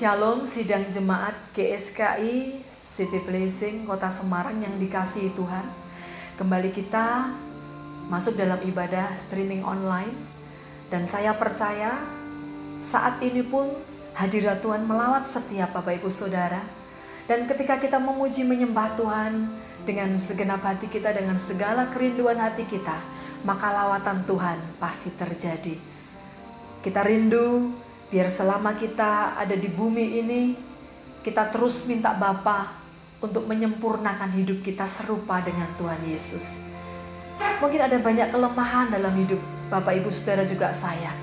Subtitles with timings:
[0.00, 5.68] Shalom sidang jemaat GSKI City Blessing Kota Semarang yang dikasihi Tuhan.
[6.40, 7.28] Kembali kita
[8.08, 10.16] masuk dalam ibadah streaming online
[10.88, 12.00] dan saya percaya
[12.80, 13.76] saat ini pun
[14.16, 16.64] hadirat Tuhan melawat setiap Bapak Ibu Saudara.
[17.28, 19.52] Dan ketika kita memuji menyembah Tuhan
[19.84, 23.04] dengan segenap hati kita dengan segala kerinduan hati kita,
[23.44, 25.76] maka lawatan Tuhan pasti terjadi.
[26.80, 27.68] Kita rindu
[28.10, 30.58] Biar selama kita ada di bumi ini,
[31.22, 32.74] kita terus minta Bapa
[33.22, 36.58] untuk menyempurnakan hidup kita serupa dengan Tuhan Yesus.
[37.62, 39.38] Mungkin ada banyak kelemahan dalam hidup
[39.70, 41.14] Bapak Ibu Saudara juga saya.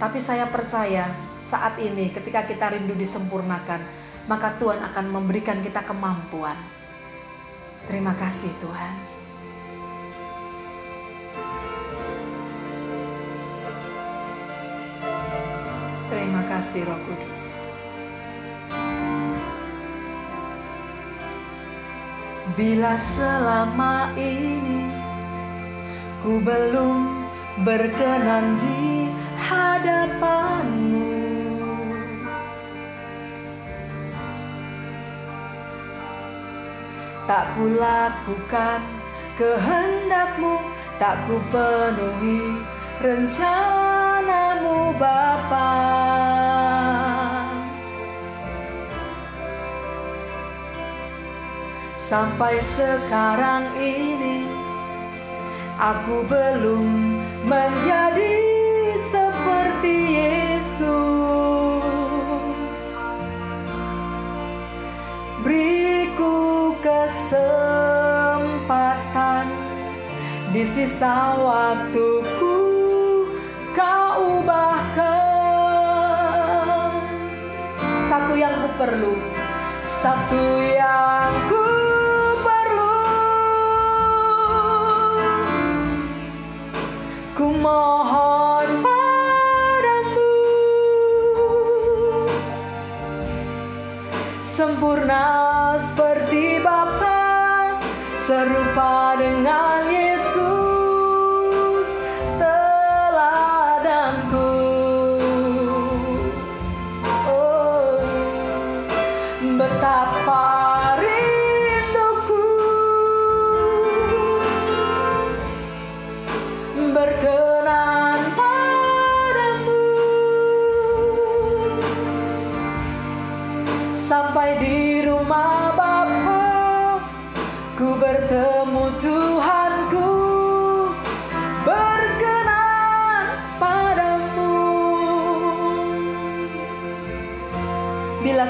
[0.00, 1.12] Tapi saya percaya
[1.44, 3.84] saat ini ketika kita rindu disempurnakan,
[4.24, 6.56] maka Tuhan akan memberikan kita kemampuan.
[7.84, 8.94] Terima kasih Tuhan.
[16.54, 17.58] Kasih Roh Kudus.
[22.54, 24.86] Bila selama ini
[26.22, 27.26] ku belum
[27.66, 29.10] berkenan di
[29.42, 31.10] hadapanmu
[37.26, 38.78] Tak ku lakukan
[39.34, 40.62] kehendakmu
[41.02, 42.62] Tak ku penuhi
[43.02, 45.83] rencanamu Bapa
[52.04, 54.44] Sampai sekarang ini
[55.80, 57.16] aku belum
[57.48, 58.44] menjadi
[59.08, 60.84] seperti Yesus.
[65.40, 67.88] Beriku kesempatan
[70.52, 72.60] di sisa waktuku
[73.72, 75.08] kau ubahkan.
[78.12, 79.16] Satu yang ku perlu
[79.80, 81.63] Satu yang ku
[87.64, 90.36] mohon padamu.
[94.44, 95.24] Sempurna
[95.80, 97.80] seperti Bapa
[98.20, 100.03] Serupa dengan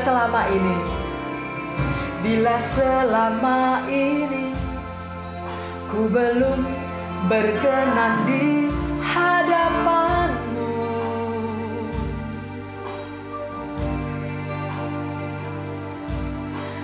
[0.05, 0.77] selama ini?
[2.21, 4.53] Bila selama ini
[5.89, 6.61] Ku belum
[7.29, 8.69] berkenan di
[9.01, 10.73] hadapanmu.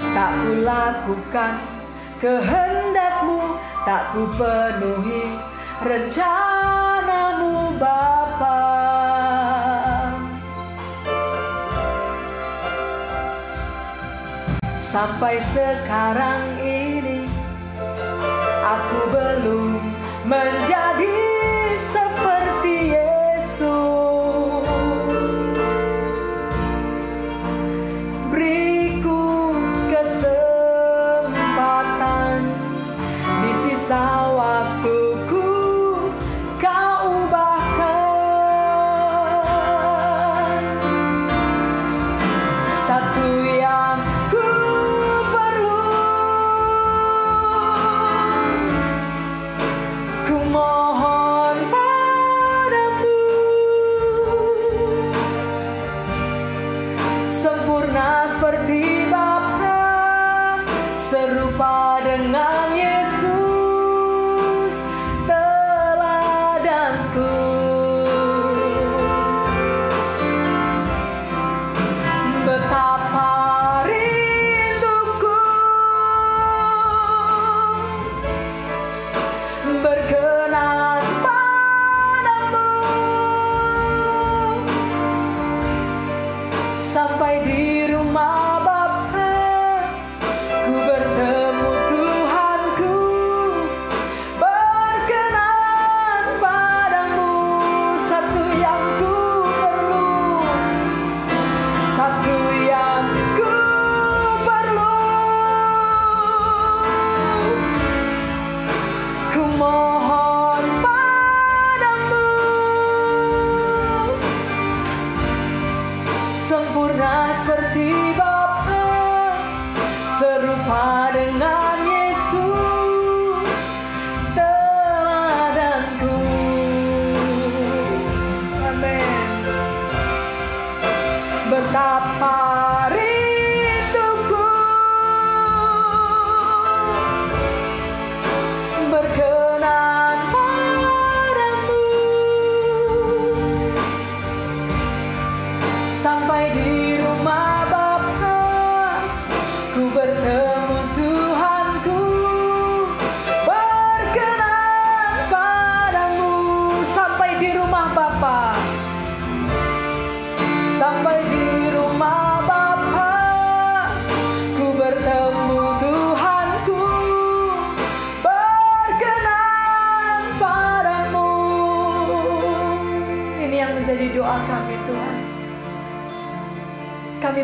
[0.00, 1.55] Tak ku lakukan
[2.21, 3.41] kehendakmu
[3.85, 5.37] Tak ku penuhi
[5.81, 6.39] rencanamu
[14.90, 17.23] Sampai sekarang ini
[18.59, 19.78] Aku belum
[20.26, 21.30] menjadi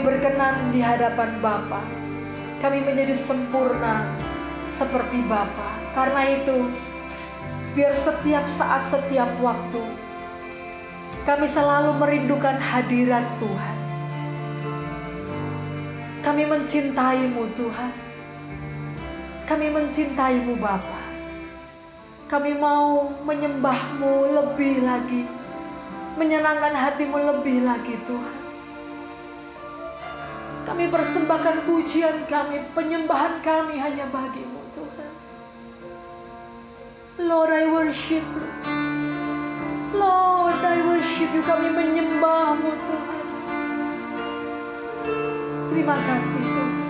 [0.06, 1.82] berkenan di hadapan Bapa.
[2.62, 4.06] Kami menjadi sempurna
[4.70, 5.74] seperti Bapa.
[5.98, 6.70] Karena itu,
[7.74, 9.82] biar setiap saat, setiap waktu,
[11.26, 13.78] kami selalu merindukan hadirat Tuhan.
[16.22, 17.92] Kami mencintaimu Tuhan.
[19.50, 21.02] Kami mencintaimu Bapa.
[22.30, 25.26] Kami mau menyembahmu lebih lagi.
[26.14, 28.45] Menyenangkan hatimu lebih lagi Tuhan.
[30.76, 35.08] Kami persembahkan pujian kami, penyembahan kami hanya bagimu Tuhan.
[37.16, 38.44] Lord, I worship you.
[39.96, 41.40] Lord, I worship you.
[41.48, 43.24] Kami menyembahmu Tuhan.
[45.72, 46.85] Terima kasih Tuhan.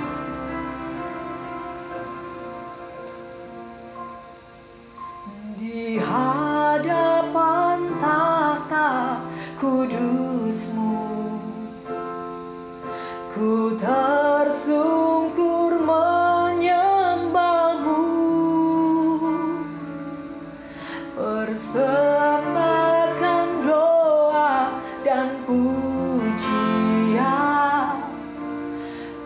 [21.15, 25.39] Persembahkan doa dan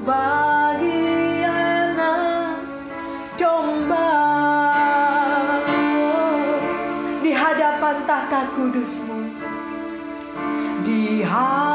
[0.04, 2.60] Bagi anak
[7.24, 9.32] Di hadapan tahta kudusmu.
[10.84, 11.69] Di hadapan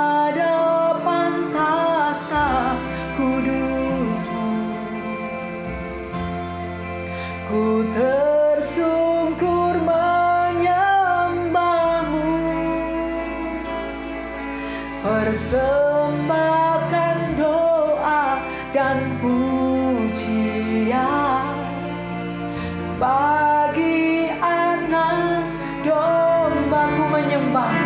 [27.56, 27.85] menyembahmu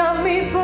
[0.00, 0.59] Kami persembahkan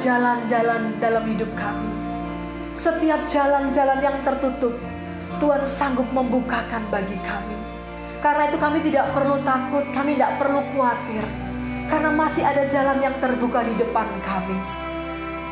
[0.00, 1.92] jalan-jalan dalam hidup kami.
[2.72, 4.72] Setiap jalan-jalan yang tertutup,
[5.36, 7.56] Tuhan sanggup membukakan bagi kami.
[8.24, 11.24] Karena itu kami tidak perlu takut, kami tidak perlu khawatir.
[11.92, 14.56] Karena masih ada jalan yang terbuka di depan kami.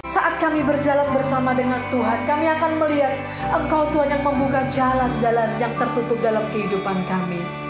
[0.08, 3.20] Saat kami berjalan bersama dengan Tuhan, kami akan melihat
[3.52, 7.67] Engkau Tuhan yang membuka jalan-jalan yang tertutup dalam kehidupan kami.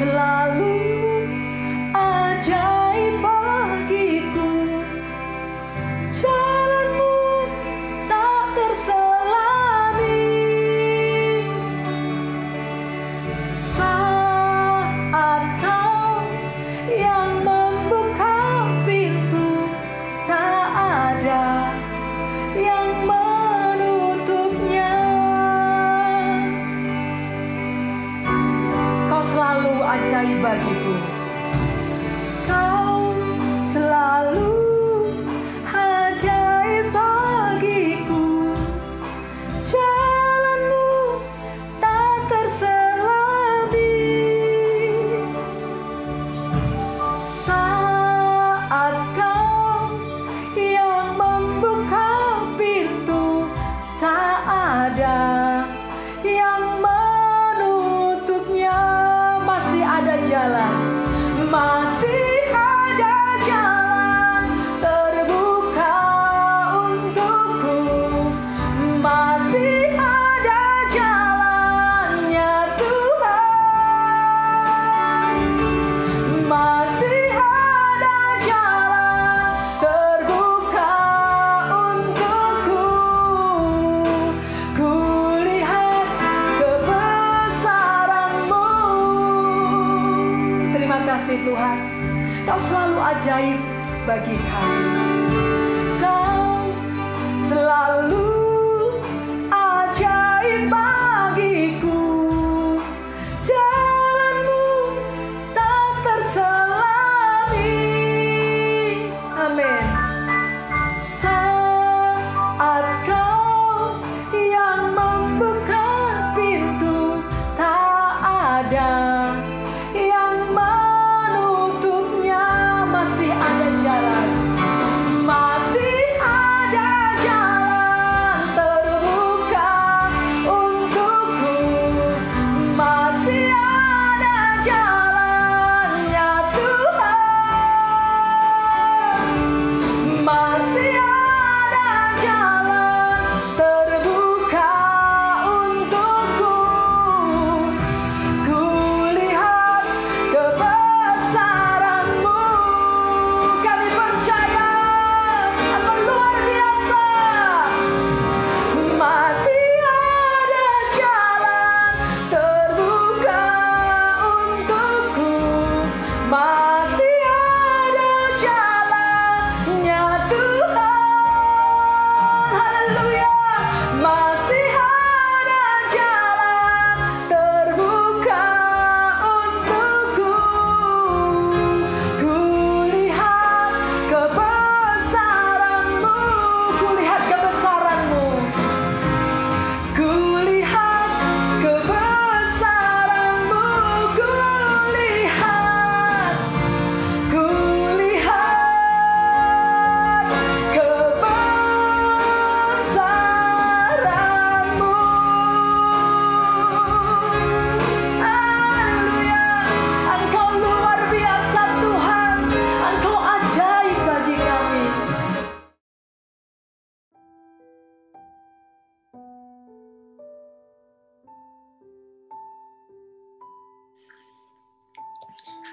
[0.00, 0.99] Selalu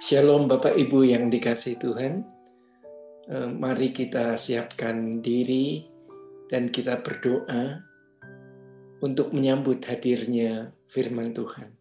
[0.08, 2.24] Shalom Bapak Ibu yang dikasih Tuhan.
[3.28, 5.84] Eh, Mari kita siapkan diri
[6.48, 7.84] dan kita berdoa
[9.04, 11.76] untuk menyambut hadirnya firman Tuhan.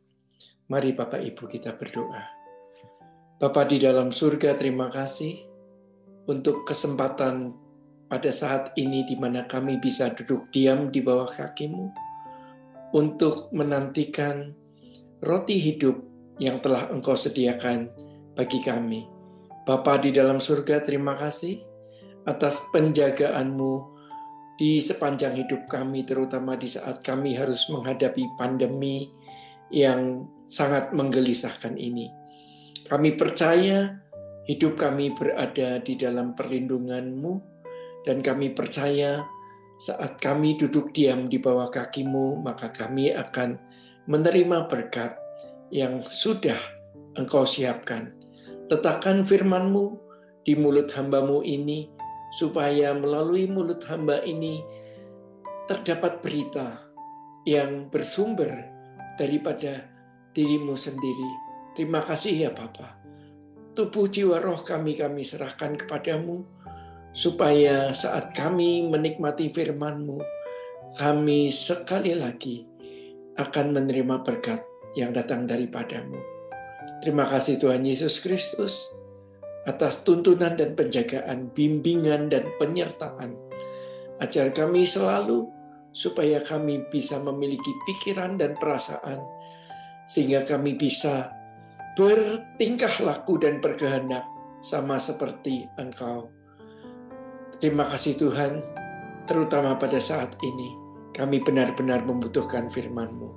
[0.66, 2.26] Mari Bapak Ibu kita berdoa.
[3.38, 5.46] Bapa di dalam surga terima kasih
[6.26, 7.54] untuk kesempatan
[8.10, 11.94] pada saat ini di mana kami bisa duduk diam di bawah kakimu
[12.90, 14.50] untuk menantikan
[15.22, 16.02] roti hidup
[16.42, 18.05] yang telah engkau sediakan
[18.36, 19.08] bagi kami.
[19.66, 21.58] Bapa di dalam surga, terima kasih
[22.28, 23.96] atas penjagaanmu
[24.60, 29.10] di sepanjang hidup kami, terutama di saat kami harus menghadapi pandemi
[29.72, 32.12] yang sangat menggelisahkan ini.
[32.86, 33.98] Kami percaya
[34.46, 37.32] hidup kami berada di dalam perlindunganmu,
[38.06, 39.26] dan kami percaya
[39.76, 43.58] saat kami duduk diam di bawah kakimu, maka kami akan
[44.06, 45.18] menerima berkat
[45.74, 46.56] yang sudah
[47.18, 48.14] engkau siapkan.
[48.66, 49.94] Letakkan firmanmu
[50.42, 51.86] di mulut hambamu ini,
[52.34, 54.58] supaya melalui mulut hamba ini
[55.70, 56.82] terdapat berita
[57.46, 58.50] yang bersumber
[59.14, 59.86] daripada
[60.34, 61.30] dirimu sendiri.
[61.78, 62.98] Terima kasih ya Bapa.
[63.76, 66.42] Tubuh jiwa roh kami kami serahkan kepadamu,
[67.14, 70.18] supaya saat kami menikmati firman-Mu,
[70.98, 72.66] kami sekali lagi
[73.38, 74.58] akan menerima berkat
[74.98, 76.35] yang datang daripadamu.
[77.02, 78.90] Terima kasih Tuhan Yesus Kristus
[79.66, 83.34] atas tuntunan dan penjagaan, bimbingan dan penyertaan.
[84.22, 85.50] Ajar kami selalu
[85.90, 89.20] supaya kami bisa memiliki pikiran dan perasaan
[90.06, 91.32] sehingga kami bisa
[91.98, 94.22] bertingkah laku dan berkehendak
[94.60, 96.28] sama seperti Engkau.
[97.56, 98.60] Terima kasih Tuhan,
[99.24, 100.68] terutama pada saat ini
[101.16, 103.30] kami benar-benar membutuhkan firman-Mu.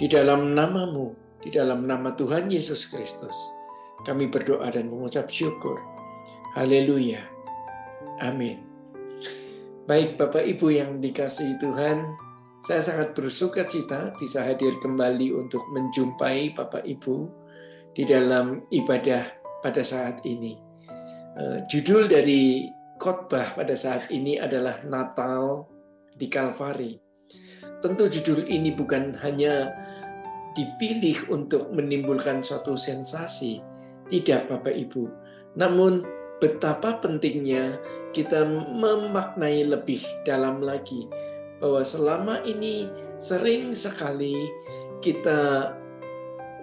[0.00, 3.36] Di dalam namamu, di dalam nama Tuhan Yesus Kristus,
[4.04, 5.80] kami berdoa dan mengucap syukur.
[6.56, 7.20] Haleluya.
[8.20, 8.64] Amin.
[9.88, 12.04] Baik Bapak Ibu yang dikasihi Tuhan,
[12.60, 17.16] saya sangat bersuka cita bisa hadir kembali untuk menjumpai Bapak Ibu
[17.96, 19.24] di dalam ibadah
[19.64, 20.60] pada saat ini.
[21.40, 22.68] Eh, judul dari
[23.00, 25.64] khotbah pada saat ini adalah Natal
[26.12, 27.00] di Kalvari.
[27.80, 29.72] Tentu judul ini bukan hanya
[30.56, 33.62] dipilih untuk menimbulkan suatu sensasi.
[34.10, 35.04] Tidak, Bapak Ibu.
[35.54, 36.02] Namun,
[36.40, 37.78] betapa pentingnya
[38.10, 41.06] kita memaknai lebih dalam lagi
[41.60, 42.88] bahwa selama ini
[43.20, 44.34] sering sekali
[45.04, 45.72] kita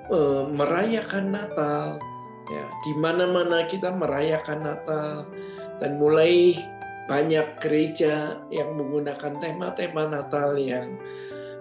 [0.10, 2.02] uh, merayakan Natal,
[2.50, 5.30] ya di mana-mana kita merayakan Natal
[5.78, 6.58] dan mulai
[7.08, 11.00] banyak gereja yang menggunakan tema-tema Natal yang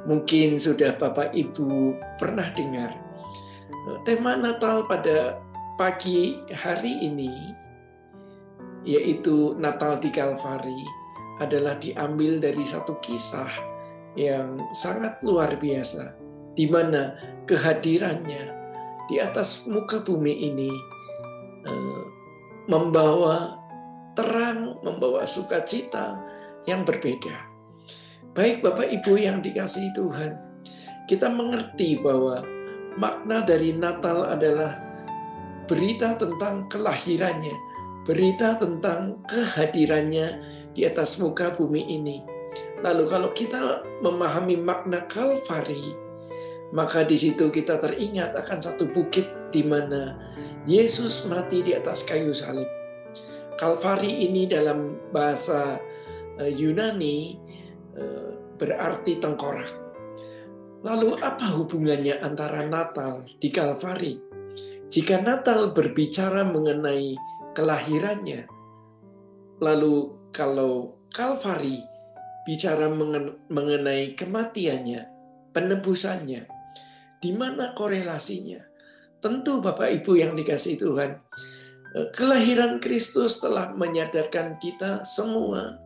[0.06, 2.94] mungkin sudah Bapak Ibu pernah dengar.
[4.02, 5.38] Tema Natal pada
[5.78, 7.54] pagi hari ini
[8.86, 10.86] yaitu Natal di Kalvari
[11.42, 13.50] adalah diambil dari satu kisah
[14.16, 16.16] yang sangat luar biasa
[16.56, 18.56] di mana kehadirannya
[19.10, 20.70] di atas muka bumi ini
[21.66, 22.04] eh,
[22.70, 23.58] membawa
[24.16, 26.16] terang, membawa sukacita
[26.64, 27.55] yang berbeda.
[28.36, 30.36] Baik Bapak Ibu yang dikasihi Tuhan,
[31.08, 32.44] kita mengerti bahwa
[33.00, 34.76] makna dari Natal adalah
[35.64, 37.56] berita tentang kelahirannya,
[38.04, 40.44] berita tentang kehadirannya
[40.76, 42.20] di atas muka bumi ini.
[42.84, 45.96] Lalu kalau kita memahami makna Kalvari,
[46.76, 50.12] maka di situ kita teringat akan satu bukit di mana
[50.68, 52.68] Yesus mati di atas kayu salib.
[53.56, 55.80] Kalvari ini dalam bahasa
[56.36, 57.40] eh, Yunani
[57.96, 58.25] eh,
[58.56, 59.70] berarti tengkorak.
[60.84, 64.18] Lalu apa hubungannya antara Natal di Kalvari?
[64.92, 67.16] Jika Natal berbicara mengenai
[67.56, 68.46] kelahirannya,
[69.60, 71.80] lalu kalau Kalvari
[72.44, 72.86] bicara
[73.50, 75.00] mengenai kematiannya,
[75.56, 76.42] penebusannya,
[77.18, 78.62] di mana korelasinya?
[79.16, 81.18] Tentu Bapak Ibu yang dikasih Tuhan,
[81.96, 85.80] Eh, kelahiran Kristus telah menyadarkan kita semua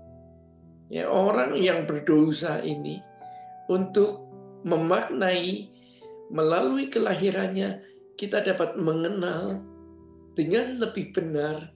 [0.91, 2.99] ya orang yang berdosa ini
[3.71, 4.27] untuk
[4.67, 5.71] memaknai
[6.29, 7.81] melalui kelahirannya
[8.19, 9.63] kita dapat mengenal
[10.37, 11.73] dengan lebih benar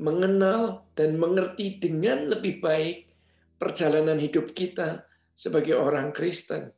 [0.00, 3.12] mengenal dan mengerti dengan lebih baik
[3.60, 5.04] perjalanan hidup kita
[5.36, 6.72] sebagai orang Kristen.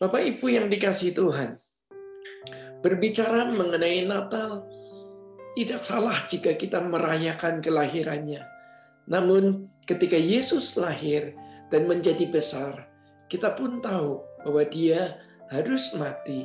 [0.00, 1.60] Bapak Ibu yang dikasih Tuhan,
[2.80, 4.64] berbicara mengenai Natal,
[5.52, 8.40] tidak salah jika kita merayakan kelahirannya.
[9.12, 11.32] Namun ketika Yesus lahir
[11.72, 12.84] dan menjadi besar,
[13.32, 15.16] kita pun tahu bahwa dia
[15.48, 16.44] harus mati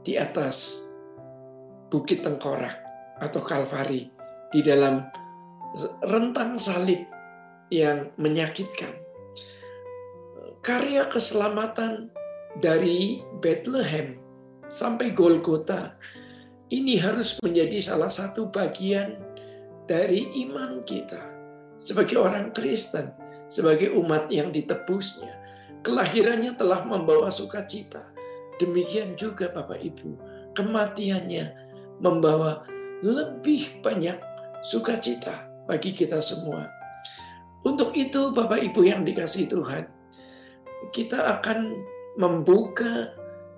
[0.00, 0.80] di atas
[1.92, 2.80] Bukit Tengkorak
[3.20, 4.08] atau Kalvari
[4.48, 5.04] di dalam
[6.08, 7.04] rentang salib
[7.68, 8.96] yang menyakitkan.
[10.64, 12.08] Karya keselamatan
[12.56, 14.16] dari Bethlehem
[14.72, 16.00] sampai Golgota
[16.72, 19.20] ini harus menjadi salah satu bagian
[19.84, 21.33] dari iman kita
[21.78, 23.12] sebagai orang Kristen,
[23.50, 25.40] sebagai umat yang ditebusnya.
[25.84, 28.08] Kelahirannya telah membawa sukacita.
[28.56, 30.16] Demikian juga Bapak Ibu,
[30.56, 31.44] kematiannya
[32.00, 32.64] membawa
[33.04, 34.16] lebih banyak
[34.64, 36.70] sukacita bagi kita semua.
[37.64, 39.84] Untuk itu Bapak Ibu yang dikasih Tuhan,
[40.92, 41.72] kita akan
[42.20, 43.12] membuka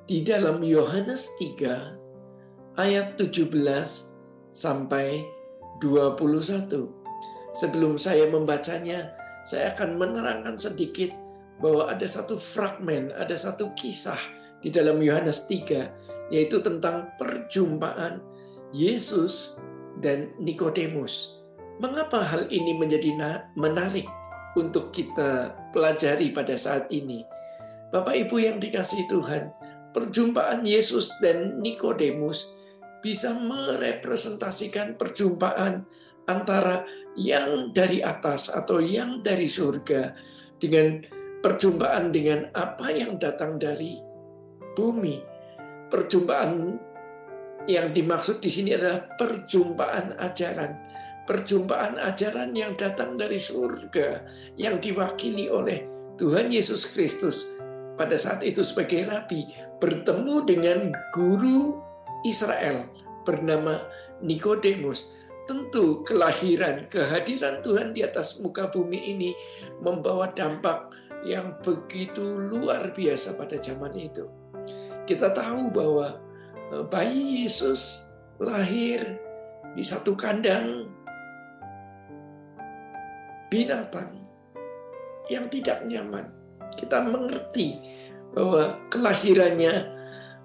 [0.07, 3.51] di dalam Yohanes 3 ayat 17
[4.55, 5.27] sampai
[5.83, 6.96] 21.
[7.57, 11.09] Sebelum saya membacanya, saya akan menerangkan sedikit
[11.57, 14.21] bahwa ada satu fragmen, ada satu kisah
[14.61, 18.21] di dalam Yohanes 3, yaitu tentang perjumpaan
[18.77, 19.57] Yesus
[20.05, 21.41] dan Nikodemus.
[21.81, 23.17] Mengapa hal ini menjadi
[23.57, 24.05] menarik
[24.53, 27.25] untuk kita pelajari pada saat ini?
[27.89, 29.49] Bapak Ibu yang dikasih Tuhan,
[29.97, 32.53] perjumpaan Yesus dan Nikodemus
[33.01, 35.89] bisa merepresentasikan perjumpaan
[36.27, 36.85] antara
[37.17, 40.13] yang dari atas atau yang dari surga
[40.61, 41.01] dengan
[41.41, 43.97] perjumpaan dengan apa yang datang dari
[44.77, 45.21] bumi.
[45.87, 46.77] Perjumpaan
[47.67, 50.73] yang dimaksud di sini adalah perjumpaan ajaran.
[51.27, 54.23] Perjumpaan ajaran yang datang dari surga,
[54.55, 55.83] yang diwakili oleh
[56.15, 57.59] Tuhan Yesus Kristus
[57.99, 59.43] pada saat itu sebagai rabi,
[59.83, 61.81] bertemu dengan guru
[62.23, 62.87] Israel
[63.27, 63.83] bernama
[64.23, 69.31] Nikodemus Tentu kelahiran, kehadiran Tuhan di atas muka bumi ini
[69.79, 70.91] membawa dampak
[71.23, 74.27] yang begitu luar biasa pada zaman itu.
[75.07, 76.19] Kita tahu bahwa
[76.75, 78.11] eh, bayi Yesus
[78.43, 79.19] lahir
[79.79, 80.91] di satu kandang
[83.47, 84.19] binatang
[85.31, 86.27] yang tidak nyaman.
[86.75, 87.79] Kita mengerti
[88.35, 89.75] bahwa kelahirannya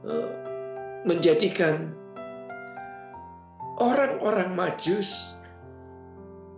[0.06, 0.30] eh,
[1.10, 2.01] menjadikan
[3.82, 5.34] orang-orang Majus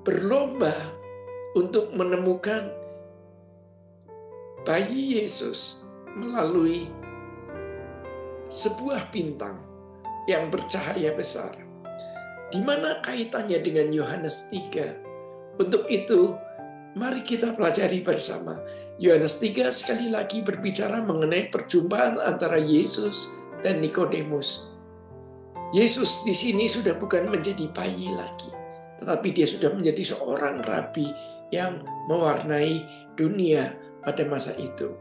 [0.03, 0.75] berlomba
[1.55, 2.67] untuk menemukan
[4.67, 5.87] bayi Yesus
[6.19, 6.91] melalui
[8.51, 9.55] sebuah bintang
[10.27, 11.55] yang bercahaya besar.
[12.51, 15.57] Di mana kaitannya dengan Yohanes 3?
[15.57, 16.35] Untuk itu,
[16.93, 18.59] mari kita pelajari bersama.
[18.99, 23.33] Yohanes 3 sekali lagi berbicara mengenai perjumpaan antara Yesus
[23.65, 24.72] dan Nikodemus.
[25.73, 28.53] Yesus di sini sudah bukan menjadi bayi lagi,
[29.01, 31.09] tetapi dia sudah menjadi seorang rabi
[31.49, 32.85] yang mewarnai
[33.17, 33.73] dunia
[34.05, 34.93] pada masa itu.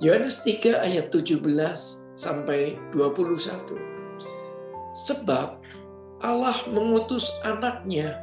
[0.00, 1.44] Yohanes 3 ayat 17
[2.16, 3.76] sampai 21.
[4.96, 5.60] Sebab
[6.24, 8.16] Allah mengutus anaknya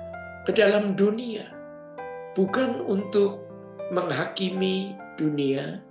[0.49, 1.53] ke dalam dunia
[2.33, 3.45] bukan untuk
[3.93, 5.85] menghakimi dunia,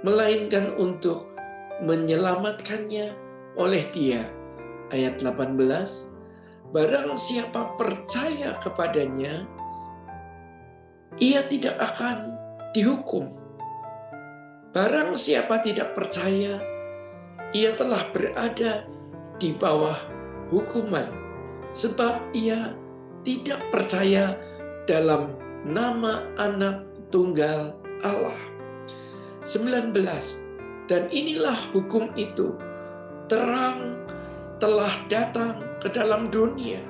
[0.00, 1.28] melainkan untuk
[1.84, 3.12] menyelamatkannya
[3.60, 4.37] oleh Dia
[4.92, 9.44] ayat 18, barang siapa percaya kepadanya,
[11.18, 12.36] ia tidak akan
[12.76, 13.32] dihukum.
[14.70, 16.60] Barang siapa tidak percaya,
[17.56, 18.84] ia telah berada
[19.40, 19.96] di bawah
[20.52, 21.08] hukuman,
[21.72, 22.76] sebab ia
[23.24, 24.36] tidak percaya
[24.84, 27.74] dalam nama anak tunggal
[28.04, 28.38] Allah.
[29.42, 29.92] 19.
[30.88, 32.56] Dan inilah hukum itu,
[33.28, 33.97] terang
[34.58, 36.82] telah datang ke dalam dunia,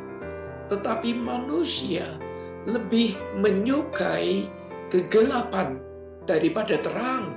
[0.72, 2.16] tetapi manusia
[2.64, 4.48] lebih menyukai
[4.88, 5.76] kegelapan
[6.24, 7.36] daripada terang,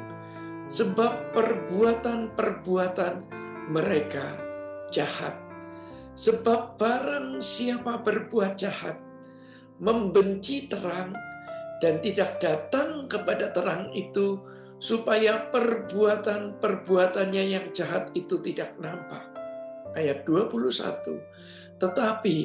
[0.71, 3.27] sebab perbuatan-perbuatan
[3.71, 4.23] mereka
[4.91, 5.35] jahat.
[6.15, 8.99] Sebab barang siapa berbuat jahat,
[9.79, 11.15] membenci terang,
[11.83, 14.39] dan tidak datang kepada terang itu,
[14.79, 19.30] supaya perbuatan-perbuatannya yang jahat itu tidak nampak
[19.97, 21.79] ayat 21.
[21.81, 22.37] Tetapi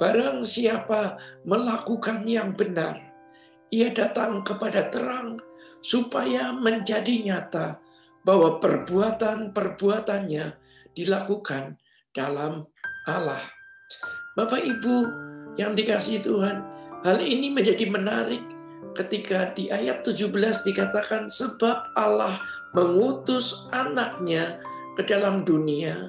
[0.00, 1.16] barang siapa
[1.46, 2.98] melakukan yang benar,
[3.70, 5.38] ia datang kepada terang
[5.84, 7.78] supaya menjadi nyata
[8.24, 10.46] bahwa perbuatan-perbuatannya
[10.96, 11.76] dilakukan
[12.16, 12.64] dalam
[13.04, 13.42] Allah.
[14.34, 14.96] Bapak Ibu
[15.60, 16.64] yang dikasih Tuhan,
[17.04, 18.42] hal ini menjadi menarik
[18.94, 20.30] ketika di ayat 17
[20.64, 22.38] dikatakan sebab Allah
[22.72, 24.58] mengutus anaknya
[24.94, 26.08] ke dalam dunia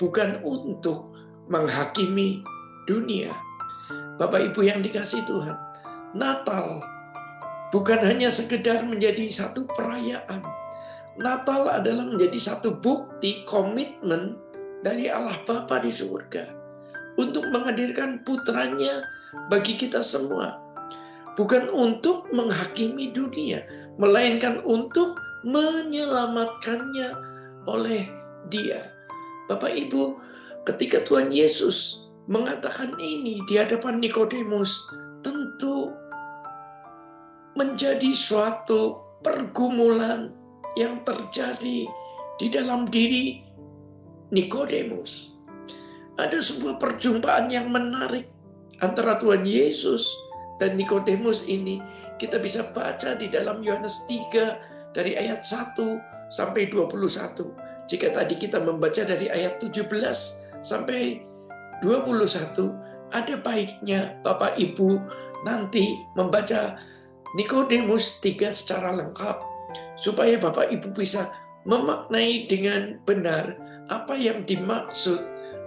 [0.00, 1.14] bukan untuk
[1.48, 2.40] menghakimi
[2.88, 3.32] dunia.
[4.16, 5.56] Bapak Ibu yang dikasih Tuhan,
[6.14, 6.80] Natal
[7.74, 10.40] bukan hanya sekedar menjadi satu perayaan.
[11.18, 14.38] Natal adalah menjadi satu bukti komitmen
[14.82, 16.64] dari Allah Bapa di surga
[17.18, 19.02] untuk menghadirkan putranya
[19.50, 20.58] bagi kita semua.
[21.34, 23.66] Bukan untuk menghakimi dunia,
[23.98, 27.10] melainkan untuk menyelamatkannya
[27.66, 28.06] oleh
[28.46, 28.93] dia.
[29.44, 30.16] Bapak Ibu,
[30.64, 34.88] ketika Tuhan Yesus mengatakan ini di hadapan Nikodemus,
[35.20, 35.92] tentu
[37.52, 40.32] menjadi suatu pergumulan
[40.74, 41.86] yang terjadi
[42.40, 43.44] di dalam diri
[44.32, 45.36] Nikodemus.
[46.16, 48.30] Ada sebuah perjumpaan yang menarik
[48.82, 50.08] antara Tuhan Yesus
[50.58, 51.82] dan Nikodemus ini.
[52.16, 57.73] Kita bisa baca di dalam Yohanes 3 dari ayat 1 sampai 21.
[57.84, 59.84] Jika tadi kita membaca dari ayat 17
[60.64, 61.20] sampai
[61.84, 64.98] 21, ada baiknya Bapak Ibu
[65.44, 66.80] nanti membaca
[67.34, 69.36] Nikodemus tiga secara lengkap
[69.98, 71.28] supaya Bapak Ibu bisa
[71.68, 73.58] memaknai dengan benar
[73.92, 75.20] apa yang dimaksud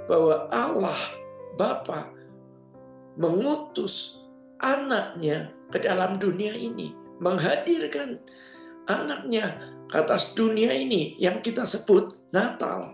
[0.10, 0.98] bahwa Allah
[1.60, 2.10] Bapa
[3.18, 4.22] mengutus
[4.62, 8.22] anaknya ke dalam dunia ini, menghadirkan
[8.88, 12.94] anaknya ke atas dunia ini yang kita sebut Natal.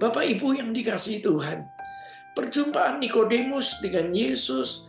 [0.00, 1.66] Bapak Ibu yang dikasih Tuhan,
[2.32, 4.88] perjumpaan Nikodemus dengan Yesus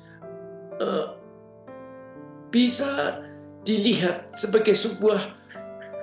[0.80, 1.06] eh,
[2.54, 3.20] bisa
[3.68, 5.20] dilihat sebagai sebuah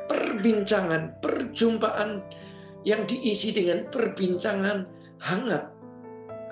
[0.09, 2.21] perbincangan, perjumpaan
[2.85, 4.87] yang diisi dengan perbincangan
[5.25, 5.65] hangat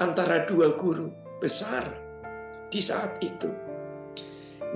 [0.01, 1.09] antara dua guru
[1.41, 1.87] besar
[2.69, 3.49] di saat itu.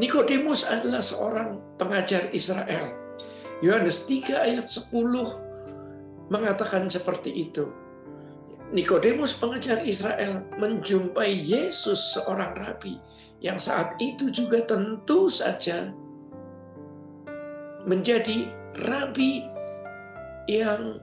[0.01, 2.99] Nikodemus adalah seorang pengajar Israel.
[3.61, 4.92] Yohanes 3 ayat 10
[6.33, 7.68] mengatakan seperti itu.
[8.70, 12.97] Nikodemus pengajar Israel menjumpai Yesus seorang rabi
[13.43, 15.91] yang saat itu juga tentu saja
[17.82, 18.47] menjadi
[18.87, 19.43] rabi
[20.47, 21.03] yang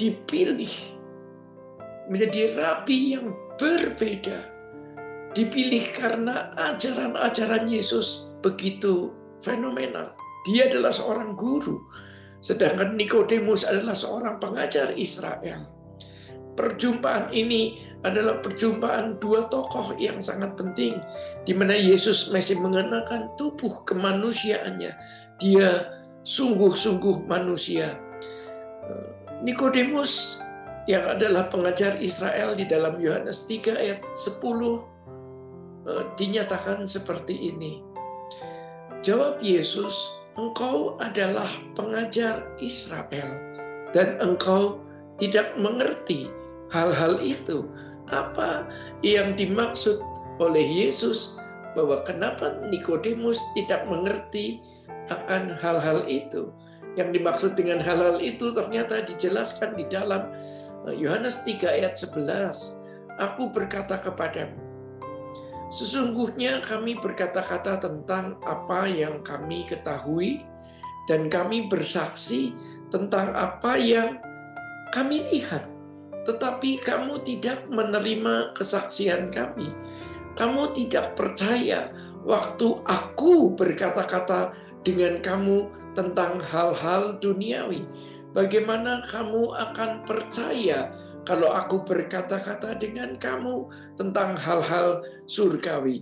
[0.00, 0.72] dipilih
[2.10, 4.40] menjadi rabi yang berbeda
[5.36, 11.84] dipilih karena ajaran-ajaran Yesus begitu fenomenal dia adalah seorang guru,
[12.40, 15.68] sedangkan Nikodemus adalah seorang pengajar Israel.
[16.56, 20.96] Perjumpaan ini adalah perjumpaan dua tokoh yang sangat penting,
[21.44, 24.92] di mana Yesus masih mengenakan tubuh kemanusiaannya.
[25.40, 25.68] Dia
[26.24, 27.96] sungguh-sungguh manusia.
[29.40, 30.40] Nikodemus
[30.88, 34.40] yang adalah pengajar Israel di dalam Yohanes 3 ayat 10
[35.84, 37.89] eh, dinyatakan seperti ini.
[39.00, 39.96] Jawab Yesus,
[40.36, 43.40] engkau adalah pengajar Israel
[43.96, 44.84] dan engkau
[45.16, 46.28] tidak mengerti
[46.68, 47.64] hal-hal itu.
[48.12, 48.68] Apa
[49.00, 50.04] yang dimaksud
[50.36, 51.40] oleh Yesus
[51.72, 54.60] bahwa kenapa Nikodemus tidak mengerti
[55.08, 56.52] akan hal-hal itu.
[56.98, 60.28] Yang dimaksud dengan hal-hal itu ternyata dijelaskan di dalam
[60.90, 62.76] eh, Yohanes 3 ayat 11.
[63.16, 64.69] Aku berkata kepadamu,
[65.70, 70.42] Sesungguhnya kami berkata-kata tentang apa yang kami ketahui
[71.06, 72.50] dan kami bersaksi
[72.90, 74.18] tentang apa yang
[74.90, 75.70] kami lihat.
[76.26, 79.70] Tetapi kamu tidak menerima kesaksian kami.
[80.34, 81.94] Kamu tidak percaya
[82.26, 84.52] waktu aku berkata-kata
[84.82, 87.86] dengan kamu tentang hal-hal duniawi.
[88.30, 90.90] Bagaimana kamu akan percaya
[91.28, 96.00] kalau aku berkata-kata dengan kamu tentang hal-hal surgawi.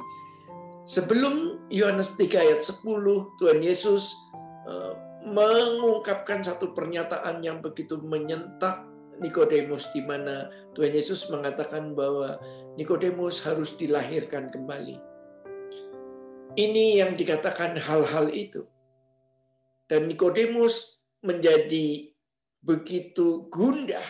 [0.89, 2.81] Sebelum Yohanes 3 ayat 10,
[3.37, 4.09] Tuhan Yesus
[4.65, 4.95] eh,
[5.29, 8.89] mengungkapkan satu pernyataan yang begitu menyentak
[9.19, 10.47] Nikodemus di mana
[10.79, 12.39] Tuhan Yesus mengatakan bahwa
[12.79, 14.97] Nikodemus harus dilahirkan kembali.
[16.55, 18.65] Ini yang dikatakan hal-hal itu.
[19.91, 22.15] Dan Nikodemus menjadi
[22.63, 24.05] begitu gundah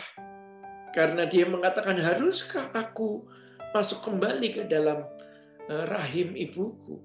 [0.95, 3.25] karena dia mengatakan, haruskah aku
[3.73, 5.05] masuk kembali ke dalam
[5.69, 6.97] eh, rahim ibuku?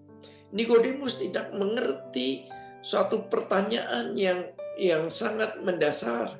[0.55, 2.47] Nikodemus tidak mengerti
[2.79, 6.39] suatu pertanyaan yang yang sangat mendasar.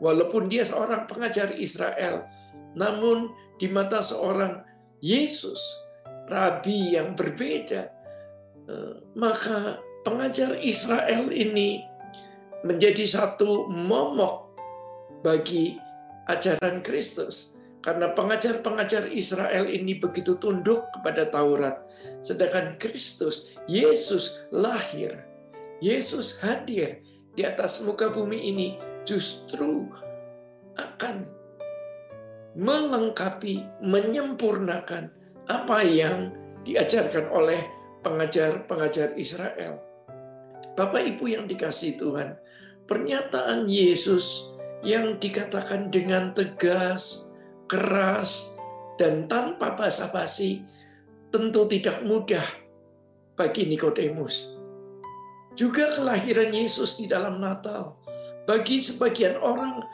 [0.00, 2.24] Walaupun dia seorang pengajar Israel,
[2.72, 3.28] namun
[3.60, 4.64] di mata seorang
[5.04, 5.60] Yesus,
[6.30, 7.82] rabi yang berbeda,
[8.64, 11.84] eh, maka pengajar Israel ini
[12.64, 14.56] menjadi satu momok
[15.20, 15.76] bagi
[16.28, 17.54] ajaran Kristus.
[17.80, 21.80] Karena pengajar-pengajar Israel ini begitu tunduk kepada Taurat.
[22.20, 25.24] Sedangkan Kristus, Yesus lahir.
[25.80, 27.00] Yesus hadir
[27.32, 28.68] di atas muka bumi ini
[29.08, 29.88] justru
[30.76, 31.24] akan
[32.52, 35.08] melengkapi, menyempurnakan
[35.48, 36.36] apa yang
[36.68, 37.64] diajarkan oleh
[38.04, 39.80] pengajar-pengajar Israel.
[40.76, 42.36] Bapak Ibu yang dikasih Tuhan,
[42.84, 47.28] pernyataan Yesus yang dikatakan dengan tegas,
[47.68, 48.56] keras,
[48.96, 50.64] dan tanpa basa-basi
[51.32, 52.44] tentu tidak mudah
[53.36, 54.56] bagi Nikodemus.
[55.56, 57.96] Juga kelahiran Yesus di dalam Natal
[58.48, 59.84] bagi sebagian orang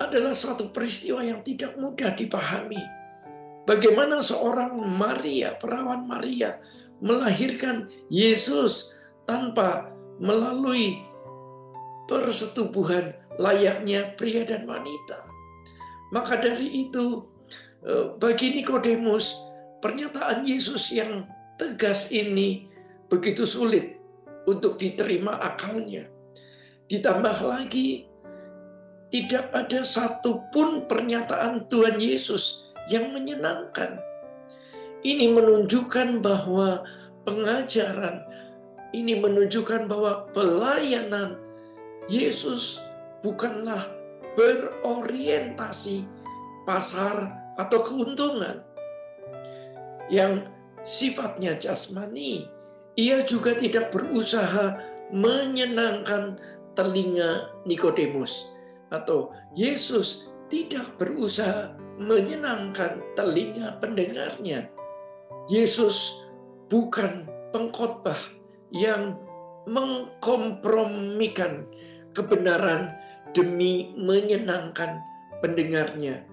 [0.00, 2.80] adalah suatu peristiwa yang tidak mudah dipahami.
[3.68, 6.56] Bagaimana seorang Maria, perawan Maria,
[7.04, 8.96] melahirkan Yesus
[9.28, 11.04] tanpa melalui
[12.08, 15.24] persetubuhan layaknya pria dan wanita.
[16.12, 17.24] Maka dari itu,
[17.80, 19.32] eh, bagi Nikodemus,
[19.80, 21.24] pernyataan Yesus yang
[21.56, 22.68] tegas ini
[23.08, 23.96] begitu sulit
[24.44, 26.04] untuk diterima akalnya.
[26.90, 28.04] Ditambah lagi,
[29.08, 33.98] tidak ada satupun pernyataan Tuhan Yesus yang menyenangkan.
[35.00, 36.84] Ini menunjukkan bahwa
[37.24, 38.20] pengajaran
[38.90, 41.38] ini menunjukkan bahwa pelayanan
[42.10, 42.82] Yesus
[43.20, 43.84] bukanlah
[44.34, 46.08] berorientasi
[46.64, 48.64] pasar atau keuntungan
[50.08, 50.48] yang
[50.82, 52.48] sifatnya jasmani.
[52.98, 54.76] Ia juga tidak berusaha
[55.14, 56.36] menyenangkan
[56.74, 58.50] telinga Nikodemus
[58.90, 64.66] atau Yesus tidak berusaha menyenangkan telinga pendengarnya.
[65.46, 66.26] Yesus
[66.70, 68.18] bukan pengkhotbah
[68.70, 69.18] yang
[69.66, 71.66] mengkompromikan
[72.14, 72.94] kebenaran
[73.36, 75.00] demi menyenangkan
[75.40, 76.26] pendengarnya.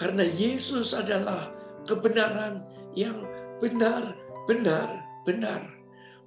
[0.00, 1.52] Karena Yesus adalah
[1.84, 2.64] kebenaran
[2.96, 3.24] yang
[3.60, 4.16] benar,
[4.48, 4.88] benar,
[5.28, 5.60] benar.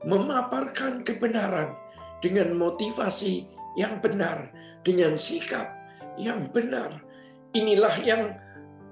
[0.05, 1.73] Memaparkan kebenaran
[2.21, 4.53] dengan motivasi yang benar,
[4.85, 5.65] dengan sikap
[6.15, 7.01] yang benar.
[7.57, 8.37] Inilah yang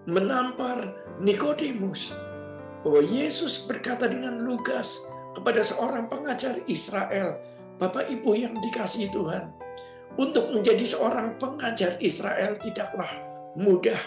[0.10, 0.90] menampar
[1.22, 2.12] Nikodemus
[2.84, 5.00] bahwa Yesus berkata dengan lugas
[5.38, 7.40] kepada seorang pengajar Israel,
[7.80, 9.50] Bapak Ibu yang dikasihi Tuhan,
[10.18, 13.10] untuk menjadi seorang pengajar Israel tidaklah
[13.58, 14.00] mudah.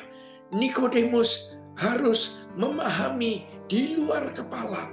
[0.54, 4.86] Nikodemus harus memahami di luar kepala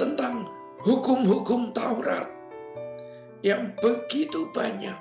[0.00, 0.48] tentang
[0.82, 2.26] hukum-hukum Taurat
[3.44, 4.96] yang begitu banyak.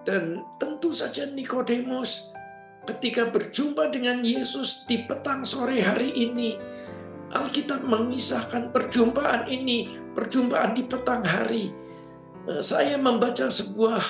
[0.00, 2.32] Dan tentu saja Nikodemus
[2.88, 6.56] ketika berjumpa dengan Yesus di petang sore hari ini,
[7.30, 11.70] Alkitab mengisahkan perjumpaan ini, perjumpaan di petang hari.
[12.48, 14.00] Eh, saya membaca sebuah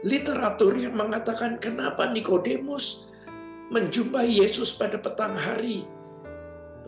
[0.00, 3.12] literatur yang mengatakan kenapa Nikodemus
[3.68, 5.84] menjumpai Yesus pada petang hari.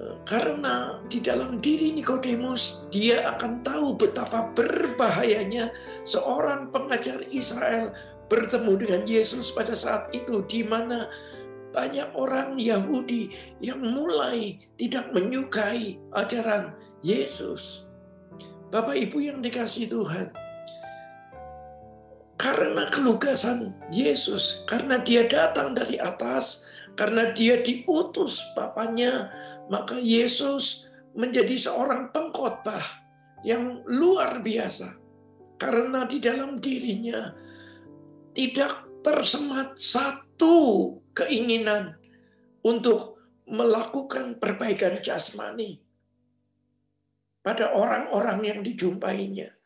[0.01, 5.68] Eh, karena di dalam diri Nikodemus dia akan tahu betapa berbahayanya
[6.09, 7.93] seorang pengajar Israel
[8.32, 11.09] bertemu dengan Yesus pada saat itu di mana
[11.68, 13.28] banyak orang Yahudi
[13.61, 16.72] yang mulai tidak menyukai ajaran
[17.05, 17.84] Yesus.
[18.68, 20.28] Bapak Ibu yang dikasih Tuhan,
[22.39, 29.34] karena kelugasan Yesus, karena dia datang dari atas, karena dia diutus Bapaknya,
[29.66, 30.86] maka Yesus
[31.18, 32.86] menjadi seorang pengkhotbah
[33.43, 34.95] yang luar biasa.
[35.59, 37.34] Karena di dalam dirinya
[38.30, 41.99] tidak tersemat satu keinginan
[42.62, 43.18] untuk
[43.51, 45.82] melakukan perbaikan jasmani
[47.43, 49.58] pada orang-orang yang dijumpainya.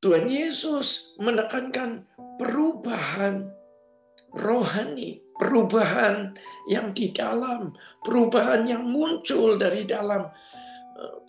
[0.00, 2.08] Tuhan Yesus menekankan
[2.40, 3.52] perubahan
[4.32, 6.32] rohani, perubahan
[6.72, 10.28] yang di dalam, perubahan yang muncul dari dalam.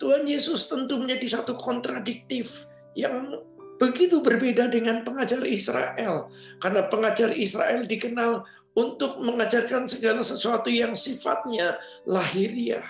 [0.00, 3.40] Tuhan Yesus tentu menjadi satu kontradiktif yang
[3.82, 6.30] Begitu berbeda dengan pengajar Israel,
[6.62, 8.46] karena pengajar Israel dikenal
[8.78, 12.86] untuk mengajarkan segala sesuatu yang sifatnya lahiriah.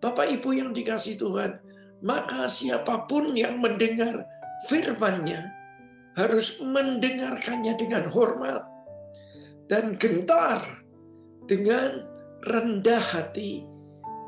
[0.00, 1.60] Bapak Ibu yang dikasih Tuhan,
[2.00, 4.24] maka siapa pun yang mendengar
[4.66, 5.54] firman-Nya
[6.18, 8.66] harus mendengarkannya dengan hormat
[9.70, 10.82] dan gentar
[11.46, 12.02] dengan
[12.42, 13.62] rendah hati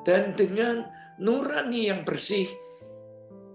[0.06, 0.86] dan dengan
[1.18, 2.46] nurani yang bersih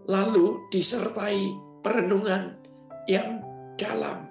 [0.06, 1.42] lalu disertai
[1.82, 2.60] perenungan
[3.10, 3.42] yang
[3.80, 4.28] dalam.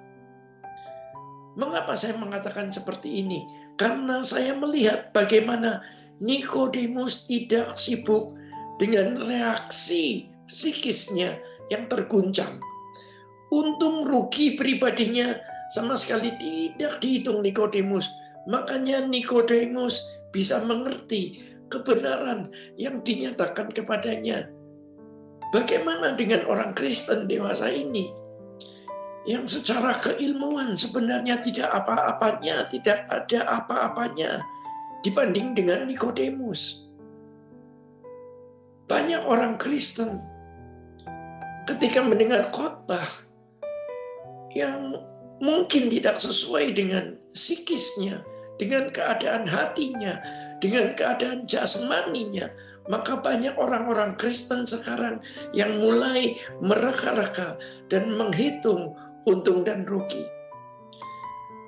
[1.54, 3.46] Mengapa saya mengatakan seperti ini?
[3.78, 5.82] Karena saya melihat bagaimana
[6.18, 8.34] Nikodemus tidak sibuk
[8.78, 11.38] dengan reaksi psikisnya
[11.68, 12.60] yang terguncang.
[13.52, 15.36] Untung rugi pribadinya
[15.70, 18.10] sama sekali tidak dihitung Nikodemus.
[18.50, 20.04] Makanya Nikodemus
[20.34, 21.40] bisa mengerti
[21.70, 24.50] kebenaran yang dinyatakan kepadanya
[25.54, 28.10] Bagaimana dengan orang Kristen dewasa ini?
[29.22, 34.42] Yang secara keilmuan sebenarnya tidak apa-apanya, tidak ada apa-apanya
[35.06, 36.82] dibanding dengan Nikodemus.
[38.90, 40.18] Banyak orang Kristen
[41.64, 43.08] ketika mendengar khotbah
[44.52, 45.00] yang
[45.40, 48.22] mungkin tidak sesuai dengan psikisnya,
[48.60, 50.20] dengan keadaan hatinya,
[50.62, 52.52] dengan keadaan jasmaninya,
[52.86, 55.18] maka banyak orang-orang Kristen sekarang
[55.56, 57.56] yang mulai mereka-reka
[57.88, 58.94] dan menghitung
[59.24, 60.22] untung dan rugi.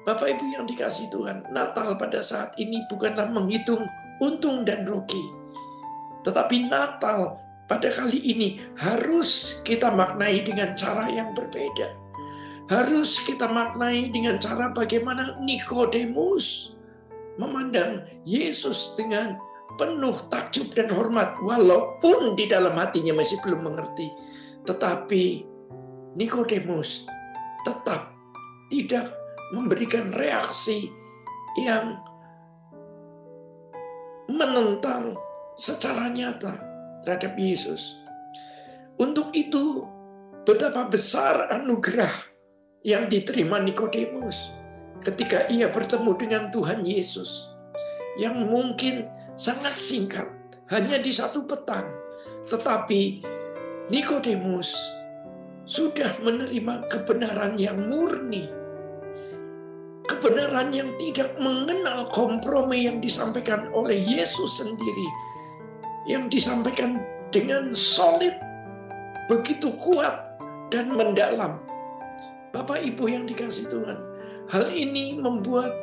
[0.07, 3.83] Bapak Ibu yang dikasih Tuhan, Natal pada saat ini bukanlah menghitung
[4.23, 5.35] untung dan rugi.
[6.23, 11.99] Tetapi Natal pada kali ini harus kita maknai dengan cara yang berbeda.
[12.67, 16.75] Harus kita maknai dengan cara bagaimana Nikodemus
[17.39, 19.39] memandang Yesus dengan
[19.79, 24.11] penuh takjub dan hormat walaupun di dalam hatinya masih belum mengerti.
[24.67, 25.25] Tetapi
[26.19, 27.07] Nikodemus
[27.63, 28.15] tetap
[28.71, 29.11] tidak
[29.55, 30.91] memberikan reaksi
[31.63, 31.99] yang
[34.27, 35.15] menentang
[35.55, 36.66] secara nyata
[37.07, 38.03] terhadap Yesus.
[38.99, 39.87] Untuk itu,
[40.43, 42.11] betapa besar anugerah
[42.83, 44.51] yang diterima Nikodemus
[45.07, 47.47] ketika ia bertemu dengan Tuhan Yesus
[48.19, 49.07] yang mungkin
[49.39, 50.27] sangat singkat,
[50.67, 51.87] hanya di satu petang.
[52.51, 53.23] Tetapi
[53.87, 54.75] Nikodemus
[55.63, 58.67] sudah menerima kebenaran yang murni
[60.07, 65.09] kebenaran yang tidak mengenal kompromi yang disampaikan oleh Yesus sendiri,
[66.07, 67.03] yang disampaikan
[67.35, 68.33] dengan solid,
[69.27, 70.39] begitu kuat
[70.71, 71.59] dan mendalam.
[72.55, 73.99] Bapak Ibu yang dikasih Tuhan,
[74.49, 75.75] hal ini membuat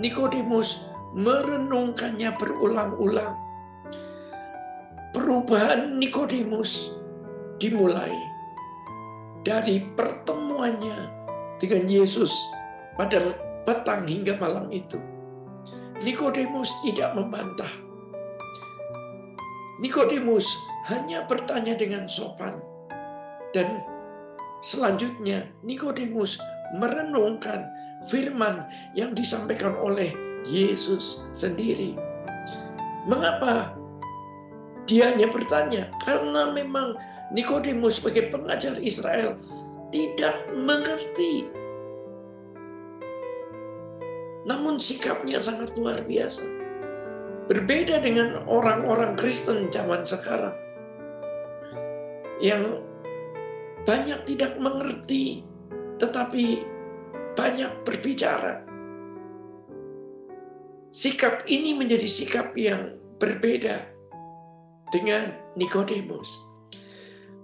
[0.00, 3.36] Nikodemus merenungkannya berulang-ulang.
[5.12, 6.96] Perubahan Nikodemus
[7.60, 8.16] dimulai
[9.44, 10.96] dari pertemuannya
[11.60, 12.32] dengan Yesus
[12.96, 13.20] pada
[13.68, 14.96] petang hingga malam itu.
[16.00, 17.70] Nikodemus tidak membantah.
[19.82, 20.46] Nikodemus
[20.86, 22.62] hanya bertanya dengan sopan.
[23.50, 23.82] Dan
[24.62, 26.38] selanjutnya Nikodemus
[26.78, 27.66] merenungkan
[28.06, 28.62] firman
[28.94, 30.14] yang disampaikan oleh
[30.46, 31.98] Yesus sendiri.
[33.10, 33.74] Mengapa
[34.86, 35.90] dia hanya bertanya?
[36.06, 36.94] Karena memang
[37.34, 39.34] Nikodemus sebagai pengajar Israel
[39.90, 41.50] tidak mengerti
[44.42, 46.61] namun sikapnya sangat luar biasa.
[47.52, 50.56] Berbeda dengan orang-orang Kristen zaman sekarang
[52.40, 52.80] yang
[53.84, 55.44] banyak tidak mengerti
[56.00, 56.64] tetapi
[57.36, 58.64] banyak berbicara.
[60.96, 63.84] Sikap ini menjadi sikap yang berbeda
[64.88, 66.32] dengan Nikodemus.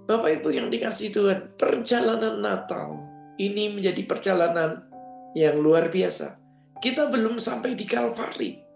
[0.08, 2.96] Bapak Ibu yang dikasih Tuhan, perjalanan Natal
[3.36, 4.88] ini menjadi perjalanan
[5.36, 6.40] yang luar biasa
[6.78, 8.67] kita belum sampai di Kalvari.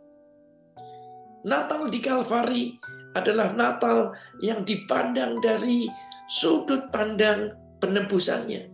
[1.43, 2.79] Natal di Kalvari
[3.13, 5.91] adalah Natal yang dipandang dari
[6.31, 8.71] sudut pandang penebusannya.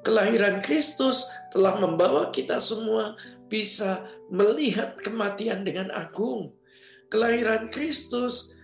[0.00, 3.18] Kelahiran Kristus telah membawa kita semua
[3.52, 6.56] bisa melihat kematian dengan agung.
[7.10, 8.54] Kelahiran Kristus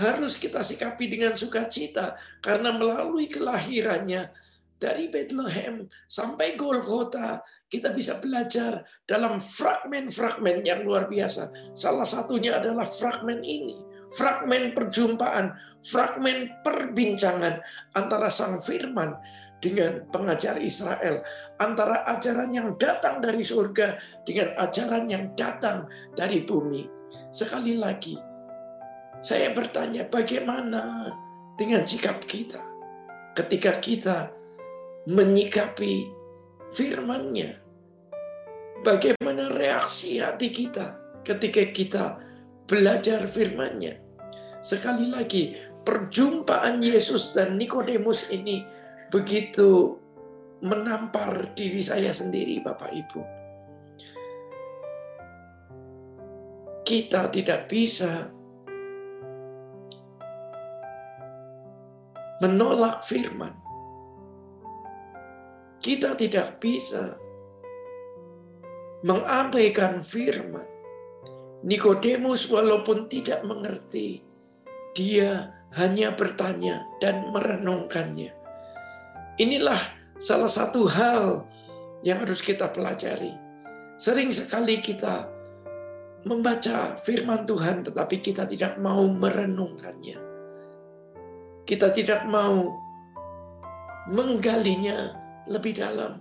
[0.00, 4.32] harus kita sikapi dengan sukacita karena melalui kelahirannya
[4.76, 11.74] dari Bethlehem sampai Golgota kita bisa belajar dalam fragmen-fragmen yang luar biasa.
[11.74, 13.74] Salah satunya adalah fragmen ini,
[14.14, 15.50] fragmen perjumpaan,
[15.82, 17.58] fragmen perbincangan
[17.98, 19.18] antara Sang Firman
[19.58, 21.26] dengan pengajar Israel,
[21.58, 26.86] antara ajaran yang datang dari surga dengan ajaran yang datang dari bumi.
[27.34, 28.14] Sekali lagi,
[29.24, 31.10] saya bertanya bagaimana
[31.58, 32.62] dengan sikap kita
[33.34, 34.30] ketika kita
[35.08, 36.15] menyikapi
[36.76, 37.56] firman-Nya.
[38.84, 42.04] Bagaimana reaksi hati kita ketika kita
[42.68, 43.96] belajar firman-Nya.
[44.60, 48.60] Sekali lagi, perjumpaan Yesus dan Nikodemus ini
[49.08, 49.96] begitu
[50.60, 53.20] menampar diri saya sendiri, Bapak Ibu.
[56.86, 58.30] Kita tidak bisa
[62.38, 63.65] menolak firman
[65.86, 67.14] kita tidak bisa
[69.06, 70.66] mengabaikan firman.
[71.62, 74.26] Nikodemus walaupun tidak mengerti,
[74.98, 78.34] dia hanya bertanya dan merenungkannya.
[79.38, 79.78] Inilah
[80.18, 81.46] salah satu hal
[82.02, 83.30] yang harus kita pelajari.
[83.94, 85.30] Sering sekali kita
[86.26, 90.18] membaca firman Tuhan tetapi kita tidak mau merenungkannya.
[91.62, 92.74] Kita tidak mau
[94.10, 96.18] menggalinya lebih dalam,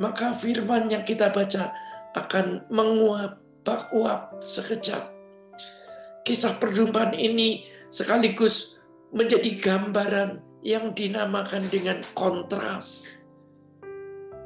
[0.00, 1.72] maka firman yang kita baca
[2.16, 5.12] akan menguap bak uap sekejap.
[6.24, 8.80] Kisah perjumpaan ini sekaligus
[9.10, 13.08] menjadi gambaran yang dinamakan dengan kontras.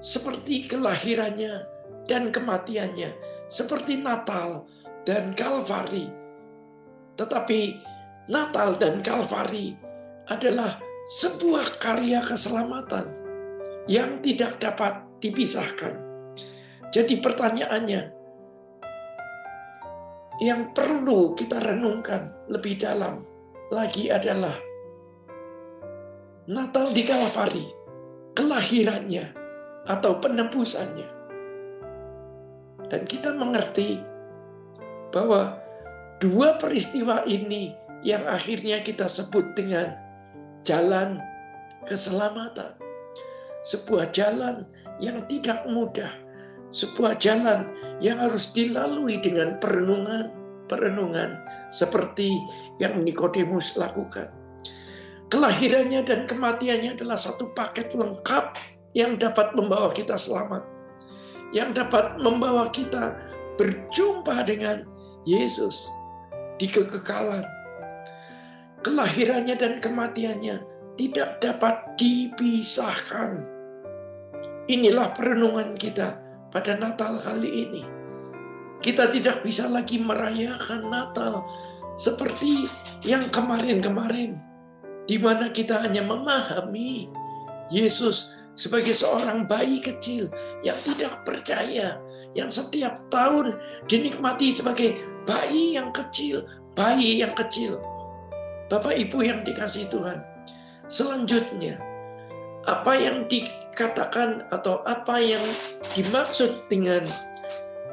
[0.05, 1.65] Seperti kelahirannya
[2.05, 3.11] dan kematiannya,
[3.49, 4.69] seperti Natal
[5.09, 6.07] dan Kalvari.
[7.17, 7.61] Tetapi
[8.29, 9.77] Natal dan Kalvari
[10.29, 10.81] adalah
[11.21, 13.24] sebuah karya keselamatan
[13.91, 16.01] yang tidak dapat dipisahkan.
[16.95, 18.03] Jadi pertanyaannya,
[20.43, 23.23] yang perlu kita renungkan lebih dalam
[23.71, 24.55] lagi adalah
[26.45, 27.67] Natal di Kalvari,
[28.37, 29.25] kelahirannya
[29.89, 31.11] atau penebusannya.
[32.89, 33.97] Dan kita mengerti
[35.09, 35.57] bahwa
[36.21, 37.73] dua peristiwa ini
[38.05, 39.97] yang akhirnya kita sebut dengan
[40.61, 41.17] jalan
[41.89, 42.84] keselamatan
[43.65, 44.69] sebuah jalan
[45.01, 46.13] yang tidak mudah,
[46.71, 50.31] sebuah jalan yang harus dilalui dengan perenungan,
[50.69, 51.41] perenungan
[51.73, 52.31] seperti
[52.79, 54.31] yang Nikodemus lakukan.
[55.33, 58.55] Kelahirannya dan kematiannya adalah satu paket lengkap
[58.95, 60.63] yang dapat membawa kita selamat.
[61.51, 63.19] Yang dapat membawa kita
[63.59, 64.87] berjumpa dengan
[65.27, 65.91] Yesus
[66.61, 67.43] di kekekalan.
[68.85, 70.61] Kelahirannya dan kematiannya
[70.95, 73.54] tidak dapat dipisahkan.
[74.65, 76.17] Inilah perenungan kita
[76.49, 77.83] pada Natal kali ini.
[78.81, 81.45] Kita tidak bisa lagi merayakan Natal
[82.01, 82.65] seperti
[83.05, 84.41] yang kemarin-kemarin,
[85.05, 87.13] di mana kita hanya memahami
[87.69, 90.33] Yesus sebagai seorang bayi kecil
[90.65, 92.01] yang tidak percaya,
[92.33, 94.97] yang setiap tahun dinikmati sebagai
[95.29, 97.81] bayi yang kecil, bayi yang kecil.
[98.73, 100.25] Bapak Ibu yang dikasih Tuhan,
[100.89, 101.77] selanjutnya
[102.65, 105.43] apa yang dikatakan atau apa yang
[105.93, 107.05] dimaksud dengan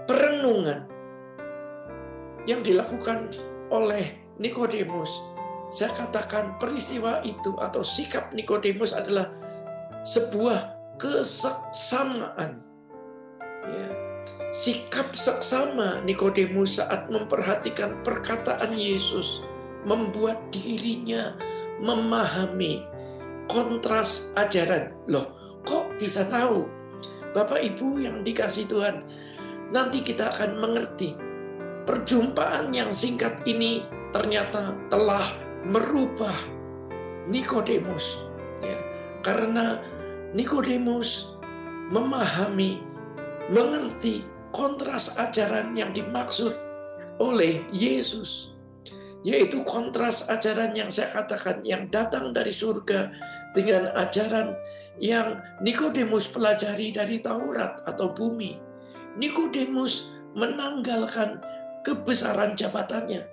[0.07, 0.88] perenungan
[2.47, 3.32] yang dilakukan
[3.69, 5.11] oleh Nikodemus.
[5.72, 9.32] Saya katakan peristiwa itu atau sikap Nikodemus adalah
[10.03, 12.59] sebuah keseksamaan.
[13.63, 13.88] Ya.
[14.51, 19.39] Sikap seksama Nikodemus saat memperhatikan perkataan Yesus
[19.88, 21.39] membuat dirinya
[21.80, 22.90] memahami
[23.51, 24.95] kontras ajaran.
[25.11, 26.63] Loh, kok bisa tahu?
[27.35, 29.03] Bapak Ibu yang dikasih Tuhan,
[29.75, 31.15] nanti kita akan mengerti
[31.83, 35.23] perjumpaan yang singkat ini ternyata telah
[35.63, 36.35] merubah
[37.31, 38.27] Nikodemus
[38.59, 38.77] ya
[39.23, 39.79] karena
[40.35, 41.31] Nikodemus
[41.91, 42.83] memahami
[43.51, 46.53] mengerti kontras ajaran yang dimaksud
[47.19, 48.51] oleh Yesus
[49.21, 53.13] yaitu kontras ajaran yang saya katakan yang datang dari surga
[53.51, 54.55] dengan ajaran
[55.01, 58.71] yang Nikodemus pelajari dari Taurat atau bumi
[59.19, 61.43] Nikodemus menanggalkan
[61.83, 63.27] kebesaran jabatannya.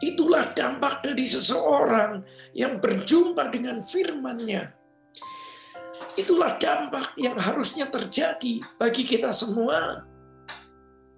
[0.00, 2.24] Itulah dampak dari seseorang
[2.56, 4.72] yang berjumpa dengan firman-Nya.
[6.16, 10.08] Itulah dampak yang harusnya terjadi bagi kita semua.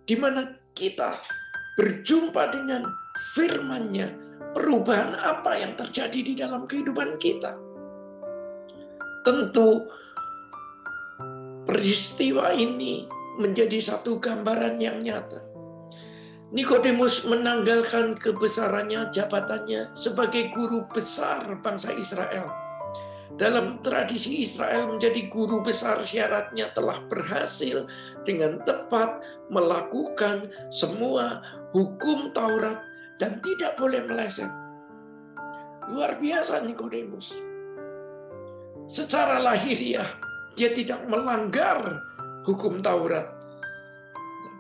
[0.02, 1.14] Di mana kita
[1.78, 2.90] berjumpa dengan
[3.38, 4.08] firman-Nya,
[4.52, 7.54] perubahan apa yang terjadi di dalam kehidupan kita.
[9.23, 9.87] Tentu
[11.62, 13.07] peristiwa ini
[13.39, 15.41] menjadi satu gambaran yang nyata.
[16.53, 22.53] Nikodemus menanggalkan kebesarannya, jabatannya sebagai guru besar bangsa Israel.
[23.33, 27.89] Dalam tradisi Israel menjadi guru besar syaratnya telah berhasil
[28.29, 31.41] dengan tepat melakukan semua
[31.73, 32.85] hukum Taurat
[33.16, 34.53] dan tidak boleh meleset.
[35.89, 37.51] Luar biasa Nikodemus.
[38.91, 42.03] Secara lahiriah dia tidak melanggar
[42.45, 43.43] hukum Taurat.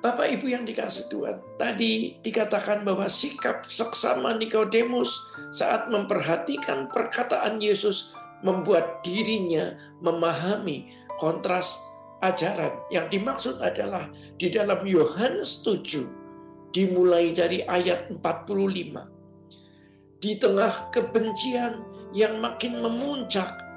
[0.02, 5.14] Bapak Ibu yang dikasih Tuhan, tadi dikatakan bahwa sikap seksama Nikodemus
[5.54, 8.10] saat memperhatikan perkataan Yesus
[8.42, 10.90] membuat dirinya memahami
[11.22, 11.78] kontras
[12.18, 12.82] ajaran.
[12.90, 14.10] Yang dimaksud adalah
[14.42, 20.18] di dalam Yohanes 7 dimulai dari ayat 45.
[20.18, 21.78] Di tengah kebencian
[22.10, 23.71] yang makin memuncak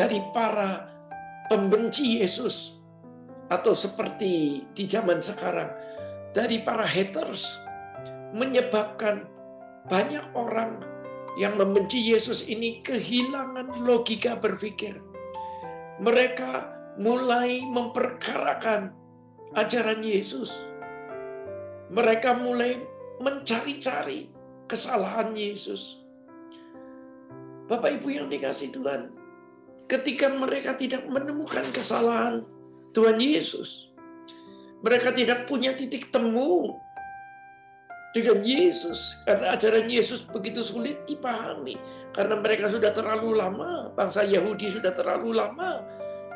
[0.00, 0.88] dari para
[1.52, 2.80] pembenci Yesus,
[3.52, 5.68] atau seperti di zaman sekarang
[6.32, 7.44] dari para haters
[8.32, 9.28] menyebabkan
[9.92, 10.80] banyak orang
[11.36, 15.04] yang membenci Yesus ini kehilangan logika berpikir.
[16.00, 18.96] Mereka mulai memperkarakan
[19.52, 20.64] ajaran Yesus.
[21.92, 22.80] Mereka mulai
[23.20, 24.32] mencari-cari
[24.64, 26.00] kesalahan Yesus.
[27.68, 29.19] Bapak Ibu yang dikasih Tuhan,
[29.90, 32.46] ketika mereka tidak menemukan kesalahan
[32.94, 33.90] Tuhan Yesus.
[34.80, 36.78] Mereka tidak punya titik temu
[38.14, 41.78] dengan Yesus karena ajaran Yesus begitu sulit dipahami
[42.10, 45.86] karena mereka sudah terlalu lama bangsa Yahudi sudah terlalu lama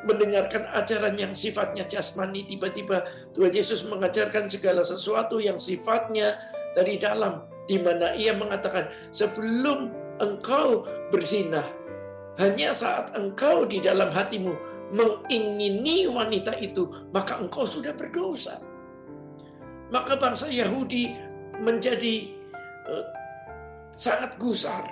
[0.06, 3.02] mendengarkan ajaran yang sifatnya jasmani tiba-tiba
[3.34, 6.38] Tuhan Yesus mengajarkan segala sesuatu yang sifatnya
[6.78, 9.90] dari dalam di mana ia mengatakan sebelum
[10.22, 11.64] engkau berzina
[12.34, 14.52] hanya saat engkau di dalam hatimu
[14.90, 18.58] mengingini wanita itu, maka engkau sudah berdosa.
[19.94, 21.14] Maka bangsa Yahudi
[21.62, 22.34] menjadi
[22.90, 23.06] uh,
[23.94, 24.82] sangat gusar.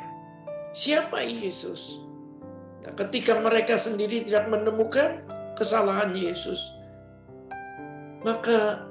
[0.73, 1.99] Siapa Yesus?
[2.87, 5.27] Nah, ketika mereka sendiri tidak menemukan
[5.59, 6.59] kesalahan Yesus,
[8.23, 8.87] maka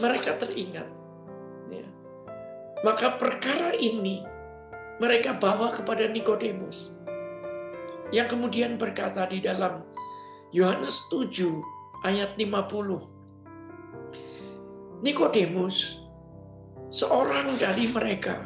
[0.00, 0.88] mereka teringat.
[1.68, 1.86] Ya.
[2.84, 4.24] Maka perkara ini
[5.00, 6.92] mereka bawa kepada Nikodemus
[8.10, 9.82] yang kemudian berkata di dalam
[10.50, 13.06] Yohanes 7 ayat 50.
[15.00, 16.02] Nikodemus
[16.92, 18.44] seorang dari mereka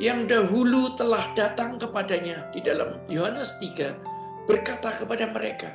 [0.00, 5.70] yang dahulu telah datang kepadanya di dalam Yohanes 3 berkata kepada mereka,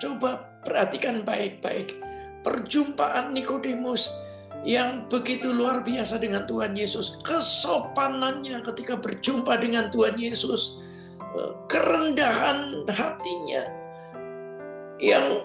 [0.00, 1.92] coba perhatikan baik-baik
[2.46, 4.08] perjumpaan Nikodemus
[4.62, 10.78] yang begitu luar biasa dengan Tuhan Yesus, kesopanannya ketika berjumpa dengan Tuhan Yesus,
[11.68, 13.62] kerendahan hatinya
[15.00, 15.44] yang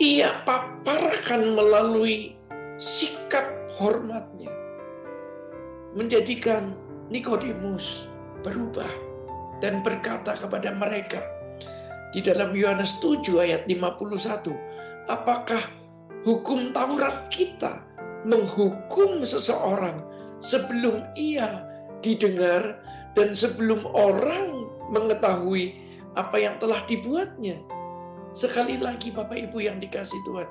[0.00, 2.36] ia paparkan melalui
[2.80, 3.44] sikap
[3.76, 4.52] hormatnya
[5.96, 6.72] menjadikan
[7.10, 8.06] Nikodemus
[8.40, 8.88] berubah
[9.60, 11.20] dan berkata kepada mereka
[12.10, 14.50] di dalam Yohanes 7 ayat 51,
[15.06, 15.62] apakah
[16.26, 17.86] hukum Taurat kita
[18.26, 20.02] menghukum seseorang
[20.42, 21.64] sebelum ia
[22.02, 22.82] didengar
[23.14, 24.59] dan sebelum orang
[24.90, 25.78] mengetahui
[26.18, 27.62] apa yang telah dibuatnya.
[28.30, 30.46] Sekali lagi Bapak Ibu yang dikasih Tuhan,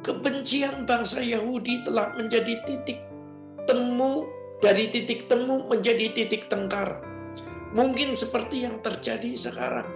[0.00, 3.04] kebencian bangsa Yahudi telah menjadi titik
[3.68, 4.24] temu
[4.64, 7.04] dari titik temu menjadi titik tengkar.
[7.76, 9.88] Mungkin seperti yang terjadi sekarang.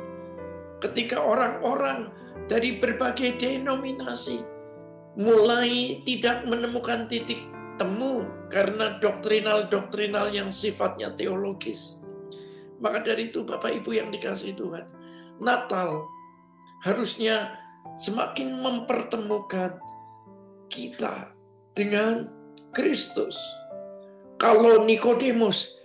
[0.76, 2.12] Ketika orang-orang
[2.52, 4.44] dari berbagai denominasi
[5.16, 7.48] mulai tidak menemukan titik
[7.80, 12.01] temu karena doktrinal-doktrinal yang sifatnya teologis.
[12.82, 14.84] Maka dari itu Bapak Ibu yang dikasih Tuhan,
[15.38, 16.02] Natal
[16.82, 17.54] harusnya
[17.94, 19.78] semakin mempertemukan
[20.66, 21.30] kita
[21.78, 22.26] dengan
[22.74, 23.38] Kristus
[24.42, 25.78] kalau Nikodemus,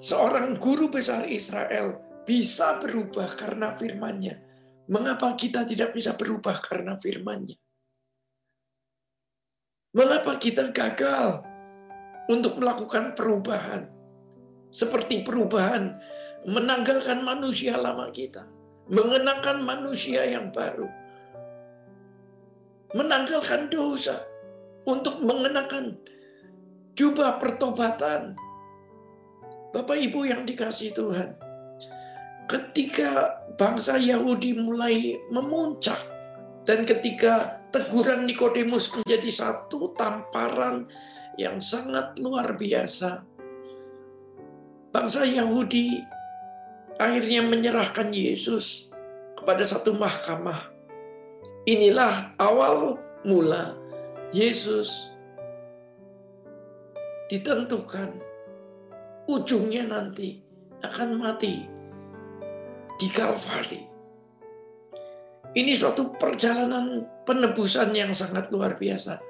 [0.00, 4.32] seorang guru besar Israel, bisa berubah karena firman-Nya,
[4.88, 7.60] mengapa kita tidak bisa berubah karena firman-Nya?
[9.92, 11.44] Mengapa kita gagal
[12.32, 13.92] untuk melakukan perubahan?
[14.72, 16.00] Seperti perubahan
[16.46, 18.46] menanggalkan manusia lama kita,
[18.92, 20.86] mengenakan manusia yang baru,
[22.94, 24.24] menanggalkan dosa.
[24.88, 26.00] Untuk mengenakan
[26.96, 28.32] jubah pertobatan.
[29.68, 31.36] Bapak Ibu yang dikasih Tuhan,
[32.48, 36.16] ketika bangsa Yahudi mulai memuncak.
[36.64, 40.84] Dan ketika teguran Nikodemus menjadi satu tamparan
[41.40, 43.24] yang sangat luar biasa.
[44.92, 45.96] Bangsa Yahudi
[46.98, 48.90] akhirnya menyerahkan Yesus
[49.38, 50.74] kepada satu mahkamah.
[51.64, 53.78] Inilah awal mula
[54.34, 55.08] Yesus
[57.30, 58.18] ditentukan
[59.30, 60.42] ujungnya nanti
[60.82, 61.64] akan mati
[62.98, 63.82] di Kalvari.
[65.54, 69.20] Ini suatu perjalanan penebusan yang sangat luar biasa.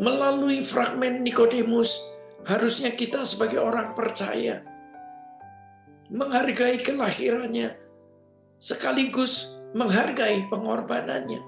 [0.00, 1.96] Melalui fragmen Nikodemus,
[2.44, 4.64] harusnya kita sebagai orang percaya
[6.10, 7.78] menghargai kelahirannya
[8.60, 11.40] sekaligus menghargai pengorbanannya.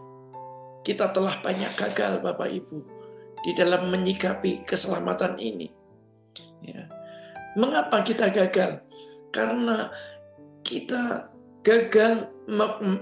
[0.83, 2.79] Kita telah banyak gagal Bapak Ibu
[3.43, 5.71] di dalam menyikapi keselamatan ini.
[6.63, 6.87] Ya.
[7.55, 8.83] Mengapa kita gagal?
[9.31, 9.91] Karena
[10.67, 11.31] kita
[11.63, 12.31] gagal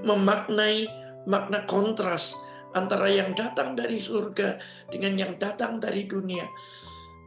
[0.04, 0.88] memaknai
[1.24, 2.36] makna kontras
[2.76, 4.60] antara yang datang dari surga
[4.92, 6.44] dengan yang datang dari dunia.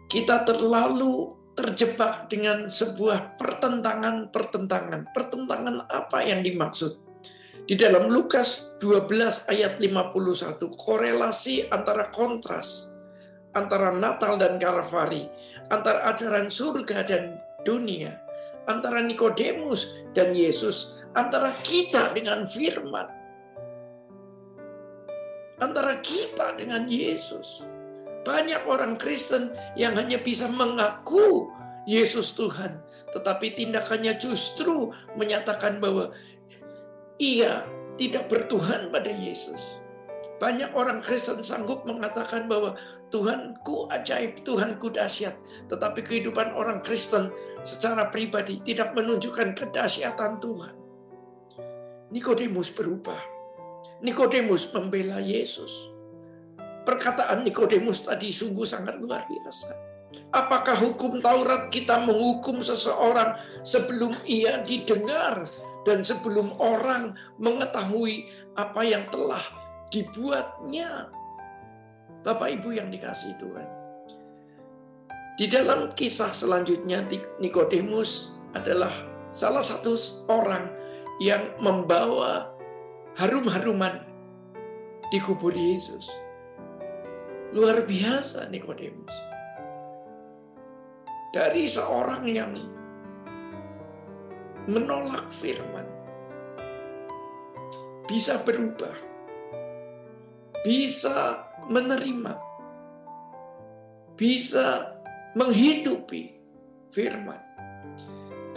[0.05, 5.13] Kita terlalu terjebak dengan sebuah pertentangan-pertentangan.
[5.13, 6.97] Pertentangan apa yang dimaksud?
[7.63, 12.93] Di dalam Lukas 12 ayat 51, korelasi antara kontras
[13.53, 15.29] antara Natal dan Kalvari,
[15.69, 18.17] antara ajaran surga dan dunia,
[18.65, 23.07] antara Nikodemus dan Yesus, antara kita dengan firman,
[25.61, 27.61] antara kita dengan Yesus.
[28.23, 31.51] Banyak orang Kristen yang hanya bisa mengaku
[31.83, 32.79] Yesus Tuhan,
[33.11, 36.15] tetapi tindakannya justru menyatakan bahwa
[37.19, 37.67] ia
[37.99, 39.83] tidak bertuhan pada Yesus.
[40.41, 42.75] Banyak orang Kristen sanggup mengatakan bahwa
[43.07, 45.39] Tuhanku ajaib, Tuhanku dahsyat.
[45.71, 47.31] Tetapi kehidupan orang Kristen
[47.63, 50.75] secara pribadi tidak menunjukkan kedahsyatan Tuhan.
[52.11, 53.21] Nikodemus berubah.
[54.03, 55.92] Nikodemus membela Yesus.
[56.83, 59.71] Perkataan Nikodemus tadi sungguh sangat luar biasa.
[60.29, 65.47] Apakah hukum Taurat kita menghukum seseorang sebelum ia didengar
[65.83, 69.41] dan sebelum orang mengetahui apa yang telah
[69.91, 71.11] dibuatnya.
[72.23, 73.67] Bapak Ibu yang dikasih Tuhan.
[75.33, 77.03] Di dalam kisah selanjutnya
[77.41, 78.93] Nikodemus adalah
[79.33, 79.97] salah satu
[80.29, 80.69] orang
[81.19, 82.53] yang membawa
[83.17, 84.01] harum-haruman
[85.09, 86.22] di kubur Yesus.
[87.53, 89.13] Luar biasa Nikodemus.
[91.33, 92.53] Dari seorang yang
[94.69, 95.85] menolak firman
[98.05, 99.13] bisa berubah
[100.63, 102.39] bisa menerima,
[104.15, 104.95] bisa
[105.35, 106.39] menghidupi
[106.95, 107.37] firman.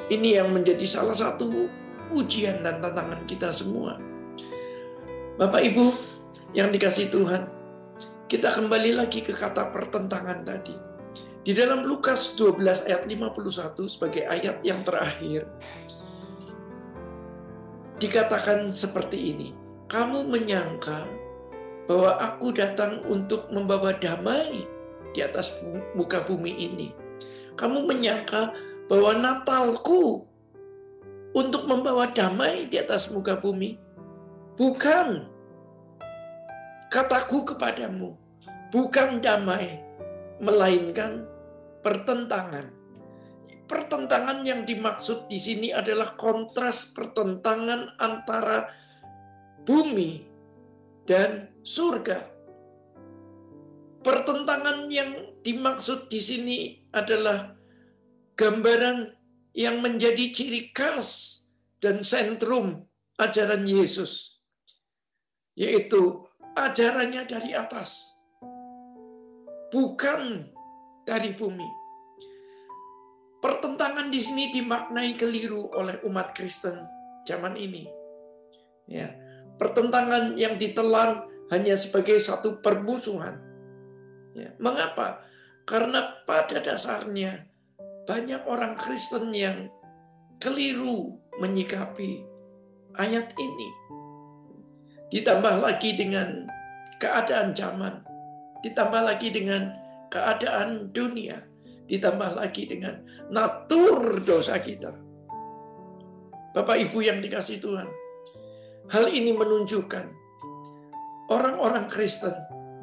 [0.06, 1.66] Ini yang menjadi salah satu
[2.14, 3.98] ujian dan tantangan kita semua.
[5.34, 5.86] Bapak Ibu
[6.54, 7.42] yang dikasih Tuhan,
[8.26, 10.74] kita kembali lagi ke kata pertentangan tadi.
[11.46, 15.46] Di dalam Lukas 12 ayat 51 sebagai ayat yang terakhir,
[18.02, 19.54] dikatakan seperti ini,
[19.86, 21.06] kamu menyangka
[21.86, 24.66] bahwa aku datang untuk membawa damai
[25.14, 25.54] di atas
[25.94, 26.90] muka bumi ini.
[27.54, 28.50] Kamu menyangka
[28.90, 30.26] bahwa Natalku
[31.30, 33.78] untuk membawa damai di atas muka bumi.
[34.58, 35.35] Bukan
[36.92, 38.14] kataku kepadamu,
[38.70, 39.82] bukan damai,
[40.42, 41.26] melainkan
[41.80, 42.72] pertentangan.
[43.66, 48.70] Pertentangan yang dimaksud di sini adalah kontras pertentangan antara
[49.66, 50.22] bumi
[51.02, 52.36] dan surga
[54.06, 56.58] Pertentangan yang dimaksud di sini
[56.94, 57.58] adalah
[58.38, 59.10] gambaran
[59.50, 61.42] yang menjadi ciri khas
[61.82, 62.86] dan sentrum
[63.18, 64.38] ajaran Yesus,
[65.58, 66.22] yaitu
[66.56, 68.16] ajarannya dari atas,
[69.70, 70.48] bukan
[71.04, 71.68] dari bumi.
[73.38, 76.82] Pertentangan di sini dimaknai keliru oleh umat Kristen
[77.28, 77.86] zaman ini.
[78.88, 79.12] Ya,
[79.60, 83.46] pertentangan yang ditelan hanya sebagai satu permusuhan
[84.36, 84.52] Ya.
[84.60, 85.24] Mengapa?
[85.64, 87.48] Karena pada dasarnya
[88.04, 89.72] banyak orang Kristen yang
[90.36, 92.20] keliru menyikapi
[93.00, 93.68] ayat ini.
[95.08, 96.45] Ditambah lagi dengan
[97.00, 98.00] keadaan zaman,
[98.64, 99.72] ditambah lagi dengan
[100.08, 101.42] keadaan dunia,
[101.86, 104.92] ditambah lagi dengan natur dosa kita.
[106.56, 107.88] Bapak Ibu yang dikasih Tuhan,
[108.88, 110.06] hal ini menunjukkan
[111.28, 112.32] orang-orang Kristen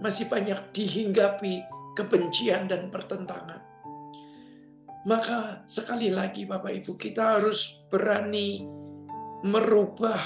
[0.04, 1.64] masih banyak dihinggapi
[1.98, 3.62] kebencian dan pertentangan.
[5.04, 8.64] Maka sekali lagi Bapak Ibu kita harus berani
[9.44, 10.22] merubah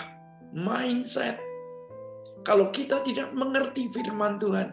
[0.53, 1.46] mindset.
[2.47, 4.71] Kalau kita tidak mengerti firman Tuhan,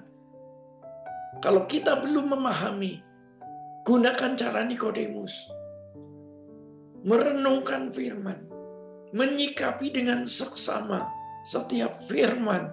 [1.42, 3.02] kalau kita belum memahami,
[3.82, 5.34] gunakan cara Nikodemus.
[7.02, 8.46] Merenungkan firman,
[9.10, 11.02] menyikapi dengan seksama
[11.42, 12.70] setiap firman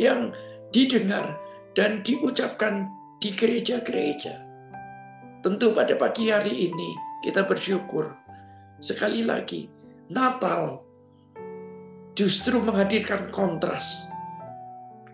[0.00, 0.32] yang
[0.72, 1.36] didengar
[1.76, 2.88] dan diucapkan
[3.20, 4.32] di gereja-gereja.
[5.44, 6.90] Tentu pada pagi hari ini
[7.20, 8.16] kita bersyukur.
[8.80, 9.68] Sekali lagi,
[10.08, 10.88] Natal
[12.18, 14.08] justru menghadirkan kontras.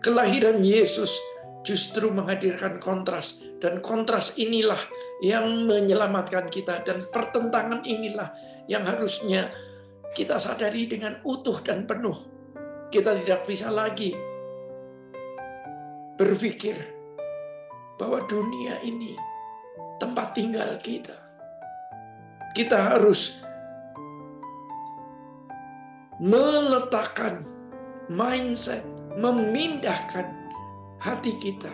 [0.03, 1.17] Kelahiran Yesus
[1.65, 3.41] justru menghadirkan kontras.
[3.61, 4.79] Dan kontras inilah
[5.23, 6.85] yang menyelamatkan kita.
[6.85, 8.31] Dan pertentangan inilah
[8.69, 9.49] yang harusnya
[10.15, 12.15] kita sadari dengan utuh dan penuh.
[12.87, 14.15] Kita tidak bisa lagi
[16.15, 16.79] berpikir
[17.99, 19.15] bahwa dunia ini
[19.99, 21.15] tempat tinggal kita.
[22.55, 23.43] Kita harus
[26.23, 27.43] meletakkan
[28.07, 28.83] mindset,
[29.15, 30.27] memindahkan
[30.99, 31.71] hati kita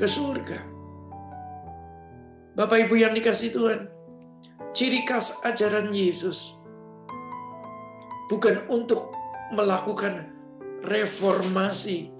[0.00, 0.60] ke surga.
[2.54, 3.80] Bapak Ibu yang dikasih Tuhan,
[4.72, 6.54] ciri khas ajaran Yesus
[8.30, 9.10] bukan untuk
[9.52, 10.30] melakukan
[10.86, 12.14] reformasi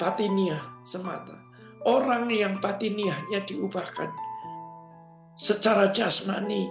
[0.00, 1.36] batiniah semata.
[1.86, 4.10] Orang yang batiniahnya diubahkan
[5.38, 6.66] secara jasmani,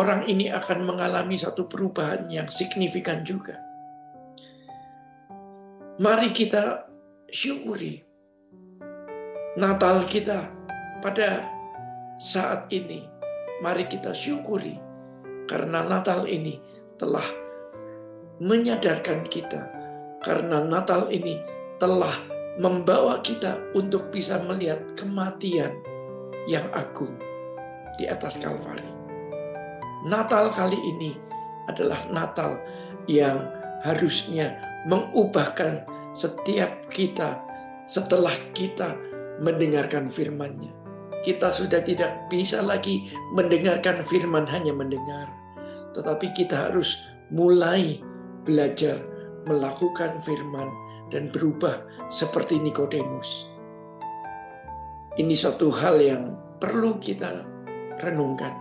[0.00, 3.65] orang ini akan mengalami satu perubahan yang signifikan juga.
[5.96, 6.92] Mari kita
[7.32, 8.04] syukuri
[9.56, 10.44] Natal kita
[11.00, 11.40] pada
[12.20, 13.08] saat ini.
[13.64, 14.76] Mari kita syukuri
[15.48, 16.60] karena Natal ini
[17.00, 17.24] telah
[18.44, 19.72] menyadarkan kita
[20.20, 21.40] karena Natal ini
[21.80, 22.12] telah
[22.60, 25.80] membawa kita untuk bisa melihat kematian
[26.44, 27.16] yang agung
[27.96, 28.92] di atas Kalvari.
[30.04, 31.16] Natal kali ini
[31.72, 32.60] adalah Natal
[33.08, 33.48] yang
[33.80, 35.82] harusnya mengubahkan
[36.14, 37.42] setiap kita
[37.84, 38.96] setelah kita
[39.42, 40.72] mendengarkan firman-Nya.
[41.26, 45.26] Kita sudah tidak bisa lagi mendengarkan firman hanya mendengar,
[45.90, 46.94] tetapi kita harus
[47.34, 47.98] mulai
[48.46, 49.02] belajar
[49.46, 50.70] melakukan firman
[51.10, 53.46] dan berubah seperti Nikodemus.
[55.16, 56.22] Ini suatu hal yang
[56.62, 57.42] perlu kita
[57.98, 58.52] renungkan.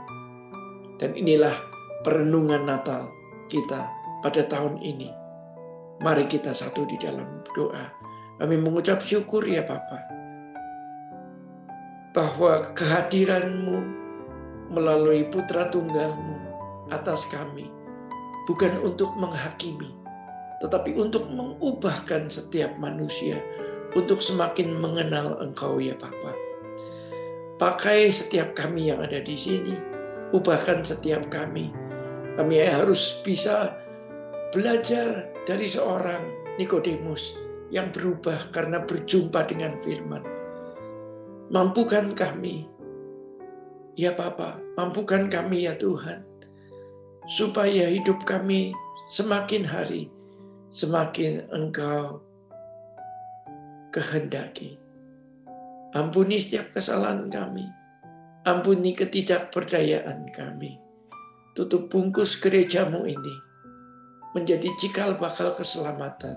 [0.95, 1.53] Dan inilah
[2.07, 3.11] perenungan Natal
[3.51, 3.91] kita
[4.23, 5.24] pada tahun ini.
[6.03, 7.85] Mari kita satu di dalam doa.
[8.35, 10.15] Kami mengucap syukur ya Bapa
[12.15, 13.77] bahwa kehadiranmu
[14.71, 16.39] melalui putra tunggalmu
[16.87, 17.67] atas kami
[18.47, 19.91] bukan untuk menghakimi,
[20.63, 23.39] tetapi untuk mengubahkan setiap manusia
[23.95, 26.35] untuk semakin mengenal Engkau ya Bapa.
[27.55, 29.75] Pakai setiap kami yang ada di sini.
[30.35, 31.71] Ubahkan setiap kami.
[32.35, 33.71] Kami harus bisa
[34.51, 37.37] belajar dari seorang Nikodemus
[37.69, 40.25] yang berubah karena berjumpa dengan firman.
[41.53, 42.65] Mampukan kami,
[43.93, 46.25] ya Bapa, mampukan kami ya Tuhan,
[47.29, 48.73] supaya hidup kami
[49.13, 50.09] semakin hari,
[50.73, 52.25] semakin Engkau
[53.93, 54.81] kehendaki.
[55.93, 57.63] Ampuni setiap kesalahan kami.
[58.43, 60.77] Ampuni ketidakberdayaan kami.
[61.55, 63.44] Tutup bungkus gerejamu ini
[64.36, 66.36] menjadi cikal bakal keselamatan.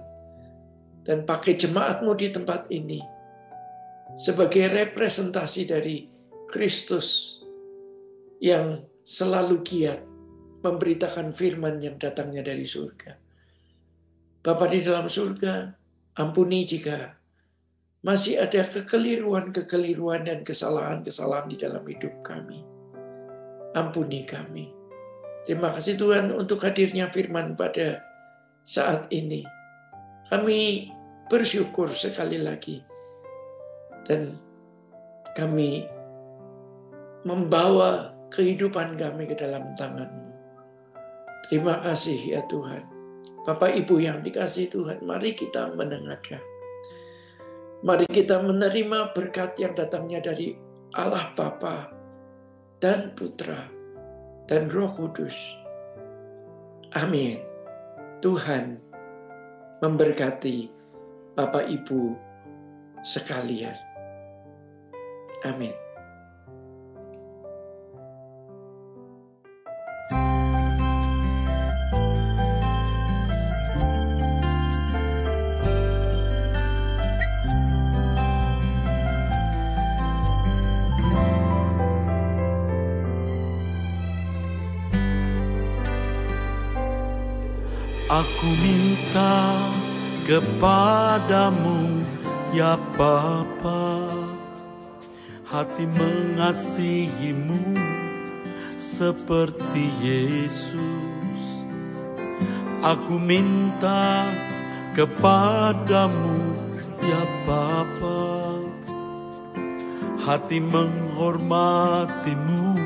[1.03, 3.01] Dan pakai jemaatmu di tempat ini
[4.14, 6.05] sebagai representasi dari
[6.46, 7.38] Kristus
[8.38, 10.01] yang selalu giat
[10.62, 13.12] memberitakan firman yang datangnya dari surga.
[14.44, 15.74] Bapa di dalam surga,
[16.22, 17.18] ampuni jika
[18.05, 22.62] masih ada kekeliruan-kekeliruan dan kesalahan-kesalahan di dalam hidup kami.
[23.74, 24.78] Ampuni kami.
[25.49, 28.05] Terima kasih Tuhan untuk hadirnya firman pada
[28.68, 29.49] saat ini.
[30.28, 30.92] Kami
[31.32, 32.84] bersyukur sekali lagi.
[34.05, 34.36] Dan
[35.32, 35.88] kami
[37.24, 40.28] membawa kehidupan kami ke dalam tangan-Mu.
[41.49, 42.84] Terima kasih ya Tuhan.
[43.49, 46.59] Bapak Ibu yang dikasih Tuhan, mari kita menengadah
[47.78, 50.51] Mari kita menerima berkat yang datangnya dari
[50.99, 51.86] Allah Bapa
[52.82, 53.78] dan Putra
[54.49, 55.36] dan Roh Kudus.
[56.96, 57.38] Amin.
[58.24, 58.80] Tuhan
[59.84, 60.72] memberkati
[61.36, 62.16] Bapak Ibu
[63.07, 63.76] sekalian.
[65.46, 65.88] Amin.
[90.29, 92.05] Kepadamu
[92.53, 94.12] ya Bapa.
[95.49, 97.72] Hati mengasihimu
[98.76, 101.41] seperti Yesus.
[102.85, 104.29] Aku minta
[104.93, 106.53] kepadamu
[107.01, 108.61] ya Bapa.
[110.29, 112.76] Hati menghormatimu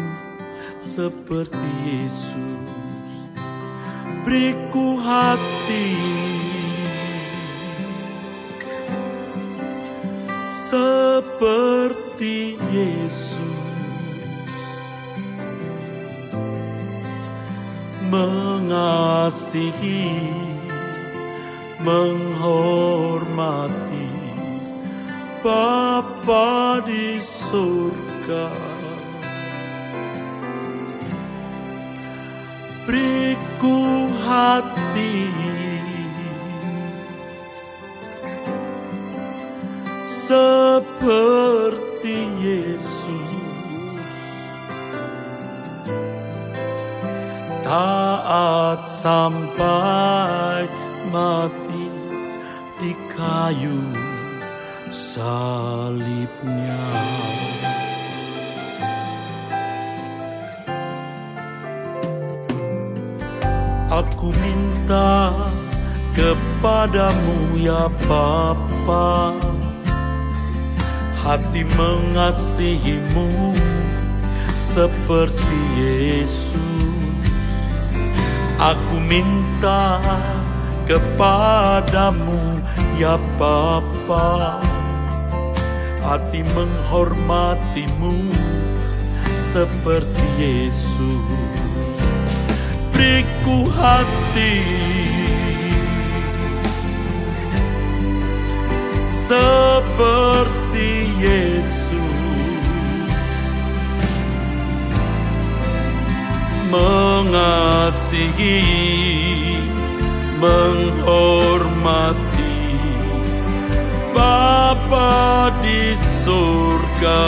[0.79, 3.11] seperti Yesus.
[4.23, 5.91] Beriku hati
[11.43, 13.59] seperti Yesus.
[18.07, 19.51] Mengasihi
[21.83, 23.27] menghormati
[25.43, 28.47] Bapa di surga.
[32.87, 35.43] Beriku hati
[41.03, 42.95] seperti Yesus
[47.67, 50.71] taat sampai
[51.11, 51.91] mati
[52.79, 53.83] di kayu
[54.95, 56.87] salibnya.
[63.91, 65.35] Aku minta
[66.15, 69.42] kepadamu ya Bapa
[71.23, 73.55] Hati mengasihimu
[74.59, 76.51] seperti Yesus.
[78.59, 80.03] Aku minta
[80.83, 82.59] kepadamu
[82.99, 84.59] ya Bapa
[86.03, 88.19] Hati menghormatimu
[89.39, 92.03] seperti Yesus.
[92.91, 94.59] Beriku hati
[99.07, 100.62] seperti
[101.23, 102.03] Yesus.
[106.67, 108.59] Mengasihi
[110.43, 112.19] menghormati
[114.11, 115.95] Bapa di
[116.27, 117.23] surga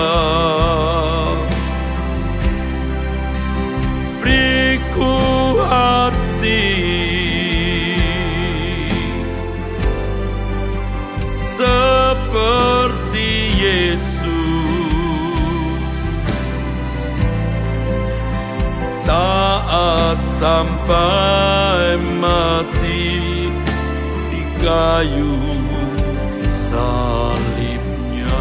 [20.35, 23.47] sampai mati
[24.35, 25.39] di kayu
[26.51, 28.41] salibnya.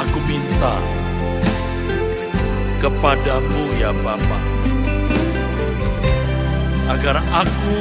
[0.00, 0.76] Aku minta
[2.80, 4.38] kepadamu ya Bapa,
[6.88, 7.76] agar aku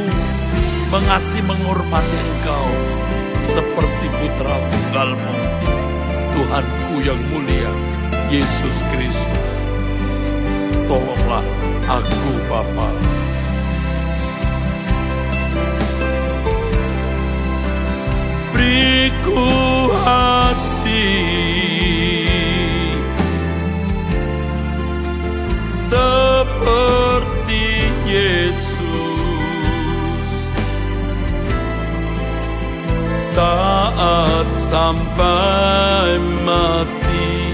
[0.92, 3.05] mengasihi menghormati engkau
[3.46, 5.36] seperti putra tunggalmu,
[6.34, 7.70] Tuhanku yang mulia,
[8.34, 9.50] Yesus Kristus.
[10.90, 11.46] Tolonglah
[11.86, 12.90] aku Bapa.
[18.50, 19.46] Beriku
[20.02, 21.45] hati
[34.66, 37.54] sampai mati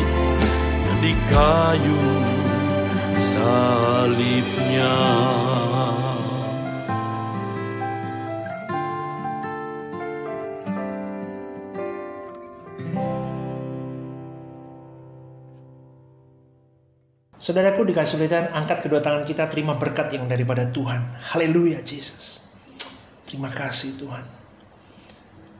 [1.03, 2.03] di kayu
[3.19, 4.95] salibnya.
[17.41, 21.17] Saudaraku di kesulitan, angkat kedua tangan kita terima berkat yang daripada Tuhan.
[21.33, 22.45] Haleluya Yesus.
[23.25, 24.23] Terima kasih Tuhan.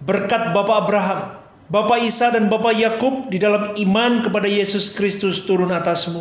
[0.06, 1.41] Berkat Bapak Abraham,
[1.72, 6.20] Bapak Isa dan Bapak Yakub di dalam iman kepada Yesus Kristus turun atasmu.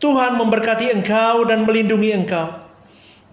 [0.00, 2.56] Tuhan memberkati engkau dan melindungi engkau.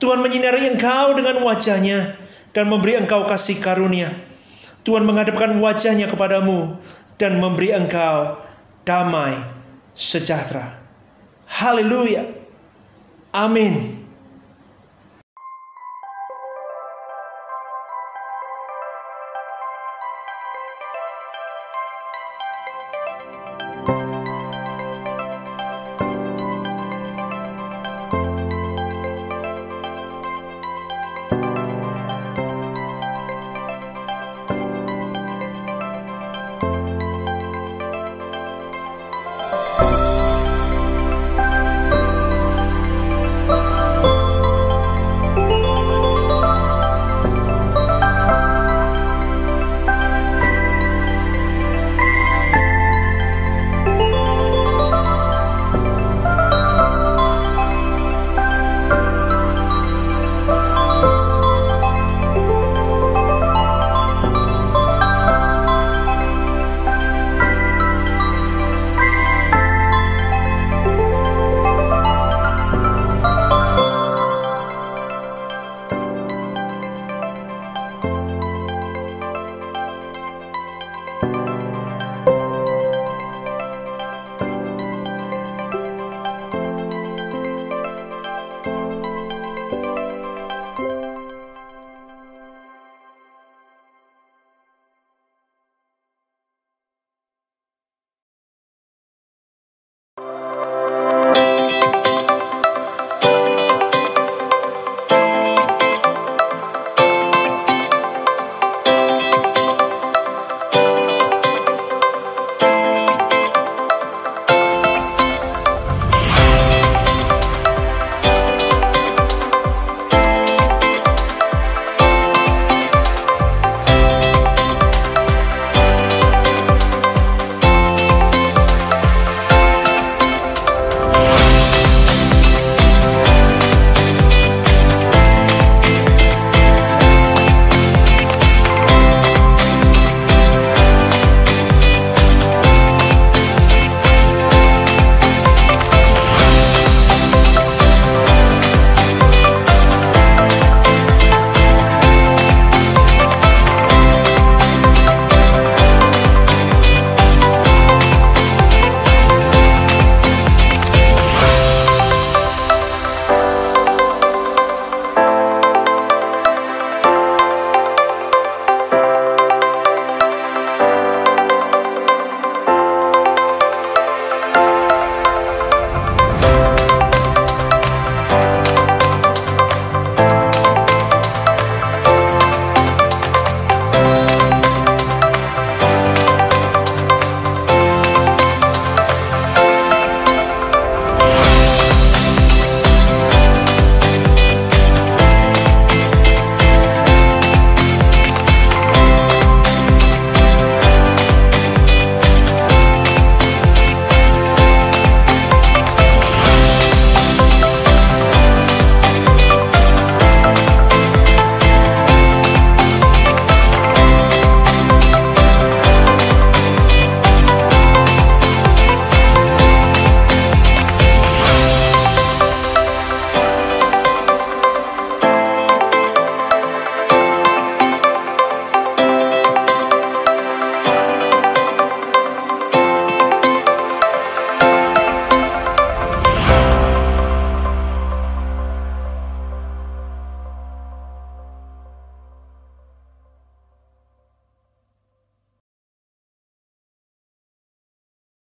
[0.03, 2.19] Tuhan menyinari engkau dengan wajahnya
[2.51, 4.11] dan memberi engkau kasih karunia.
[4.83, 6.75] Tuhan menghadapkan wajahnya kepadamu
[7.15, 8.43] dan memberi engkau
[8.83, 9.39] damai
[9.95, 10.75] sejahtera.
[11.47, 12.27] Haleluya.
[13.31, 14.00] Amin.